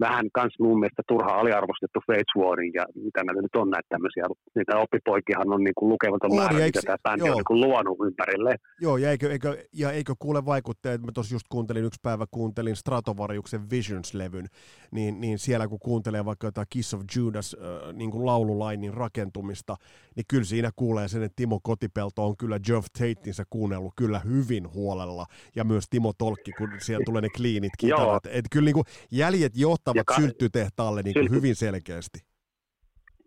vähän 0.00 0.26
kans 0.32 0.54
mun 0.58 0.80
mielestä 0.80 1.02
turha 1.08 1.34
aliarvostettu 1.34 2.00
Fates 2.06 2.32
Warin 2.38 2.72
ja 2.74 2.84
mitä 2.94 3.24
näitä 3.24 3.42
nyt 3.42 3.56
on 3.56 3.70
näitä 3.70 3.86
tämmöisiä, 3.88 4.24
niitä 4.54 4.78
oppipoikihan 4.78 5.52
on 5.52 5.64
niin 5.64 5.74
kuin 5.74 5.88
lukematon 5.88 6.36
määrä, 6.36 6.58
mitä 6.58 6.80
tämä 6.86 6.96
bändi 7.02 7.30
on 7.30 7.36
niin 7.36 7.44
kuin 7.44 7.60
luonut 7.60 7.98
ympärille. 8.06 8.56
Joo, 8.80 8.96
ja 8.96 9.10
eikö, 9.10 9.32
eikö, 9.32 9.56
ja 9.72 9.92
eikö 9.92 10.14
kuule 10.18 10.44
vaikutteet, 10.44 11.00
mä 11.00 11.12
tuossa 11.12 11.34
just 11.34 11.46
kuuntelin 11.48 11.84
yksi 11.84 12.00
päivä, 12.02 12.26
kuuntelin 12.30 12.76
Stratovariuksen 12.76 13.60
Visions-levyn, 13.70 14.46
niin, 14.90 15.20
niin 15.20 15.38
siellä 15.38 15.68
kun 15.68 15.78
kuuntelee 15.78 16.24
vaikka 16.24 16.46
jotain 16.46 16.66
Kiss 16.70 16.94
of 16.94 17.00
Judas 17.16 17.56
äh, 17.60 17.92
niin 17.92 18.10
kuin 18.10 18.26
laululainin 18.26 18.94
rakentumista, 18.94 19.76
niin 20.16 20.24
kyllä 20.28 20.44
siinä 20.44 20.70
kuulee 20.76 21.08
sen, 21.08 21.22
että 21.22 21.36
Timo 21.36 21.60
Kotipelto 21.62 22.26
on 22.26 22.36
kyllä 22.36 22.58
Geoff 22.60 22.86
Tatetinsa 22.92 23.44
kuunnellut 23.50 23.92
kyllä 23.96 24.18
hyvin 24.18 24.33
huolella, 24.74 25.24
ja 25.56 25.64
myös 25.64 25.84
Timo 25.90 26.12
Tolkki, 26.18 26.52
kun 26.58 26.70
siellä 26.78 27.04
tulee 27.04 27.22
ne 27.22 27.28
kliinit 27.36 27.72
kitarat. 27.78 28.26
Että 28.26 28.48
kyllä 28.52 28.64
niin 28.64 28.74
kuin 28.74 28.86
jäljet 29.10 29.52
johtavat 29.56 30.06
ka- 30.06 30.14
sylttytehtaalle 30.14 31.02
niin 31.02 31.14
kuin 31.14 31.30
hyvin 31.30 31.56
selkeästi. 31.56 32.18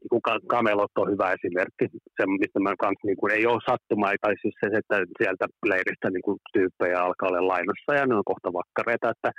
Niin 0.01 0.09
kuin 0.09 0.21
Kamelot 0.47 0.97
on 0.97 1.11
hyvä 1.11 1.35
esimerkki, 1.37 1.85
se, 2.17 2.23
mistä 2.41 2.59
mä 2.59 2.73
kans, 2.83 2.99
niin 3.03 3.17
kuin, 3.17 3.31
ei 3.33 3.45
ole 3.45 3.67
sattumaa, 3.69 4.21
tai 4.21 4.33
siis 4.41 4.55
se, 4.61 4.67
että 4.79 4.95
sieltä 5.21 5.45
leiristä 5.71 6.07
niin 6.09 6.25
kuin, 6.27 6.37
tyyppejä 6.53 6.97
alkaa 6.99 7.29
olla 7.29 7.47
lainassa 7.53 7.91
ja 7.99 8.05
ne 8.05 8.15
on 8.15 8.31
kohta 8.31 8.53
vakkareita, 8.59 9.13
että 9.13 9.29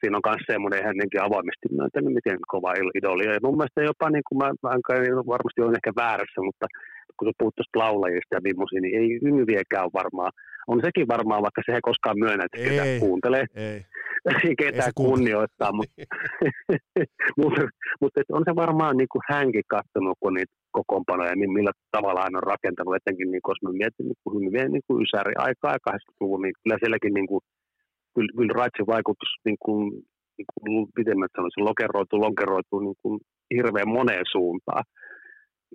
siinä 0.00 0.16
on 0.16 0.26
myös 0.26 0.44
semmoinen 0.52 0.84
hänenkin 0.88 1.24
avoimesti 1.28 1.66
myöntänyt, 1.76 2.16
miten 2.18 2.38
kova 2.52 2.72
idoli. 2.98 3.24
Ja 3.26 3.44
mun 3.46 3.56
mielestä 3.58 3.88
jopa, 3.90 4.06
niin 4.10 4.26
kuin 4.28 4.38
mä, 4.42 4.48
mä 4.64 4.70
varmasti 5.34 5.60
olen 5.62 5.78
ehkä 5.78 5.92
väärässä, 6.02 6.40
mutta 6.48 6.66
kun 7.16 7.28
sä 7.28 7.32
puhut 7.38 7.54
tuosta 7.56 7.78
laulajista 7.78 8.34
ja 8.34 8.40
millaisia, 8.46 8.80
niin 8.80 8.98
ei 9.00 9.18
Yngviekään 9.28 9.84
ole 9.84 9.98
varmaan. 10.02 10.32
On 10.72 10.80
sekin 10.84 11.08
varmaan, 11.08 11.42
vaikka 11.46 11.62
se 11.66 11.72
ei 11.74 11.88
koskaan 11.90 12.18
myönnä, 12.18 12.44
että 12.44 12.68
ketä 12.68 12.84
kuuntelee. 13.00 13.44
Ei. 13.54 13.80
ketään 14.62 14.92
kunnioittaa, 14.94 15.72
mutta, 15.72 16.02
mutta, 17.40 17.62
mutta 18.00 18.20
on 18.32 18.42
se 18.48 18.52
varmaan 18.64 18.96
niin 18.96 19.12
kuin 19.12 19.22
hänkin 19.28 19.66
katsonut, 19.74 20.18
kun 20.20 20.34
niitä 20.34 20.52
kokoonpanoja, 20.70 21.34
niin 21.36 21.52
millä 21.52 21.72
tavalla 21.96 22.22
hän 22.22 22.36
on 22.36 22.50
rakentanut, 22.52 22.96
etenkin 22.96 23.30
niin, 23.30 23.48
jos 23.48 23.62
mä 23.62 23.70
mietin 23.72 24.06
niin 24.08 24.20
kuin 24.22 24.34
hyvin 24.34 24.72
niin 24.72 24.86
kuin 24.86 25.02
ysäri 25.04 25.34
aikaa 25.46 25.76
ja 25.76 25.84
80-luvun, 25.90 26.42
niin 26.42 26.54
kyllä 26.62 26.76
sielläkin 26.80 27.14
niin 27.14 27.28
kuin, 27.30 27.40
kyllä, 28.14 28.32
kyllä 28.36 28.54
Raitsin 28.58 28.92
vaikutus, 28.94 29.30
niin 29.44 29.60
kuin, 29.64 29.82
niin 30.36 30.48
kuin 30.54 30.86
pidemmät 30.96 31.32
sanoisin, 31.36 31.68
lokeroituu, 31.70 32.20
lonkeroituu 32.26 32.80
niin 32.80 32.98
kuin 33.02 33.14
hirveän 33.56 33.88
moneen 33.98 34.26
suuntaan 34.32 34.84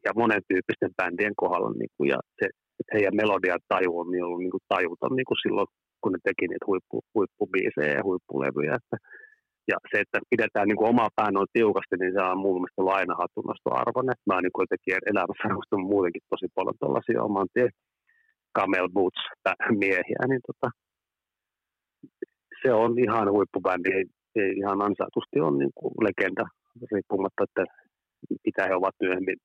ja 0.05 0.11
monen 0.15 0.41
tyyppisten 0.49 0.93
bändien 0.97 1.35
kohdalla. 1.41 1.71
Niin 1.71 1.93
kuin, 1.97 2.09
ja 2.13 2.19
se, 2.39 2.45
että 2.79 2.93
heidän 2.93 3.19
melodian 3.21 3.59
taju 3.67 3.99
on 3.99 4.11
niin 4.11 4.23
ollut 4.23 4.43
niin 4.43 4.55
kuin 4.55 4.67
tajuton 4.73 5.15
niin 5.15 5.29
kuin 5.29 5.41
silloin 5.43 5.67
kun 6.01 6.11
ne 6.11 6.19
teki 6.23 6.45
niitä 6.47 6.69
huippu, 6.69 6.97
huippubiisejä 7.15 7.93
ja 7.97 8.03
huippulevyjä. 8.09 8.75
Että, 8.81 8.97
ja 9.71 9.77
se, 9.89 9.97
että 10.03 10.19
pidetään 10.33 10.67
niin 10.67 10.79
kuin 10.79 10.91
omaa 10.93 11.15
pää 11.17 11.31
noin 11.31 11.55
tiukasti, 11.57 11.95
niin 11.97 12.13
se 12.15 12.21
on 12.31 12.43
mun 12.45 12.57
mielestä 12.61 12.81
aina 12.99 13.21
hatunnosto 13.21 13.69
arvon. 13.81 14.11
Että 14.13 14.27
mä 14.29 14.41
niin 14.41 14.53
kuin 14.53 14.63
jotenkin 14.65 15.09
elämässä 15.11 15.43
arvostan 15.49 15.89
muutenkin 15.91 16.29
tosi 16.29 16.47
paljon 16.55 16.79
tuollaisia 16.79 17.27
oman 17.29 17.49
tien 17.53 17.71
Camel 18.57 18.89
Boots 18.95 19.21
miehiä, 19.83 20.21
niin 20.27 20.43
tota, 20.49 20.67
se 22.61 22.73
on 22.73 22.91
ihan 23.05 23.31
huippubändi, 23.31 23.89
ei, 23.97 24.05
ei 24.35 24.51
ihan 24.61 24.81
ansaitusti 24.87 25.37
on 25.47 25.57
niin 25.57 25.73
kuin 25.75 25.93
legenda, 26.07 26.45
riippumatta, 26.91 27.43
että 27.43 27.63
mitä 28.45 28.61
he 28.67 28.73
ovat 28.75 28.95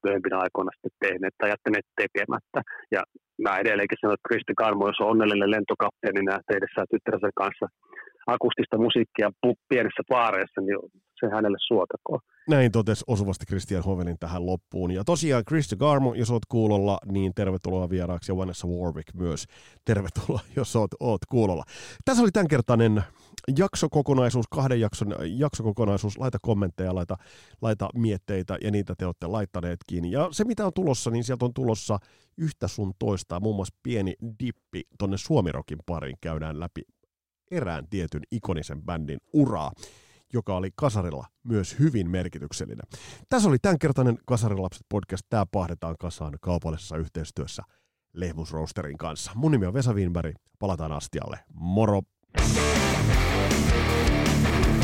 myöhempinä 0.04 0.36
aikoina 0.44 0.70
sitten 0.74 1.02
tehneet 1.04 1.34
tai 1.38 1.48
jättäneet 1.52 1.86
tekemättä. 2.02 2.60
Ja 2.94 3.02
mä 3.44 3.60
edelleenkin 3.62 3.98
sanon, 4.00 4.14
että 4.14 4.28
Kristi 4.28 4.54
Karmo, 4.62 4.86
jos 4.86 5.00
on 5.00 5.10
onnellinen 5.12 5.54
lentokapteenina 5.56 6.46
tehdessä 6.50 6.80
tyttärensä 6.90 7.28
kanssa 7.42 7.66
akustista 8.34 8.78
musiikkia 8.78 9.30
pienissä 9.68 10.02
baareissa, 10.08 10.60
niin 10.60 10.78
se 11.20 11.26
hänelle 11.34 11.58
suotakoon. 11.68 12.20
Näin 12.48 12.72
totesi 12.72 13.04
osuvasti 13.06 13.46
Christian 13.46 13.84
Hovelin 13.84 14.18
tähän 14.20 14.46
loppuun. 14.46 14.90
Ja 14.90 15.04
tosiaan 15.04 15.44
Chris 15.44 15.76
Garmo, 15.78 16.14
jos 16.14 16.30
oot 16.30 16.46
kuulolla, 16.48 16.98
niin 17.12 17.32
tervetuloa 17.34 17.90
vieraaksi 17.90 18.32
ja 18.32 18.36
Vanessa 18.36 18.68
Warwick 18.68 19.14
myös. 19.14 19.46
Tervetuloa, 19.84 20.40
jos 20.56 20.76
oot, 20.76 20.90
oot 21.00 21.20
kuulolla. 21.30 21.64
Tässä 22.04 22.22
oli 22.22 22.30
tämänkertainen 22.32 23.02
jaksokokonaisuus, 23.58 24.46
kahden 24.50 24.80
jakson 24.80 25.14
jaksokokonaisuus. 25.38 26.18
Laita 26.18 26.38
kommentteja, 26.42 26.94
laita, 26.94 27.16
laita 27.62 27.88
mietteitä 27.94 28.58
ja 28.62 28.70
niitä 28.70 28.94
te 28.98 29.06
olette 29.06 29.26
laittaneetkin. 29.26 30.10
Ja 30.10 30.28
se 30.30 30.44
mitä 30.44 30.66
on 30.66 30.72
tulossa, 30.74 31.10
niin 31.10 31.24
sieltä 31.24 31.44
on 31.44 31.54
tulossa 31.54 31.98
yhtä 32.38 32.68
sun 32.68 32.92
toista, 32.98 33.40
muun 33.40 33.56
muassa 33.56 33.74
pieni 33.82 34.14
dippi 34.40 34.82
tonne 34.98 35.16
Suomirokin 35.16 35.78
pariin 35.86 36.16
käydään 36.20 36.60
läpi 36.60 36.82
erään 37.50 37.88
tietyn 37.90 38.22
ikonisen 38.30 38.82
bändin 38.82 39.18
uraa 39.32 39.72
joka 40.32 40.56
oli 40.56 40.70
Kasarilla 40.76 41.26
myös 41.44 41.78
hyvin 41.78 42.10
merkityksellinen. 42.10 42.86
Tässä 43.28 43.48
oli 43.48 43.58
tämänkertainen 43.58 44.18
Kasarilapset 44.26 44.86
podcast. 44.88 45.26
Tämä 45.28 45.46
pahdetaan 45.46 45.96
kasaan 46.00 46.34
kaupallisessa 46.40 46.96
yhteistyössä 46.96 47.62
Lehmus 48.12 48.52
Roasterin 48.52 48.98
kanssa. 48.98 49.32
Mun 49.34 49.52
nimi 49.52 49.66
on 49.66 49.74
Vesa 49.74 49.92
Winberg. 49.92 50.36
Palataan 50.58 50.92
astialle. 50.92 51.38
Moro! 51.54 52.02
Thank 52.38 52.56
you 54.66 54.77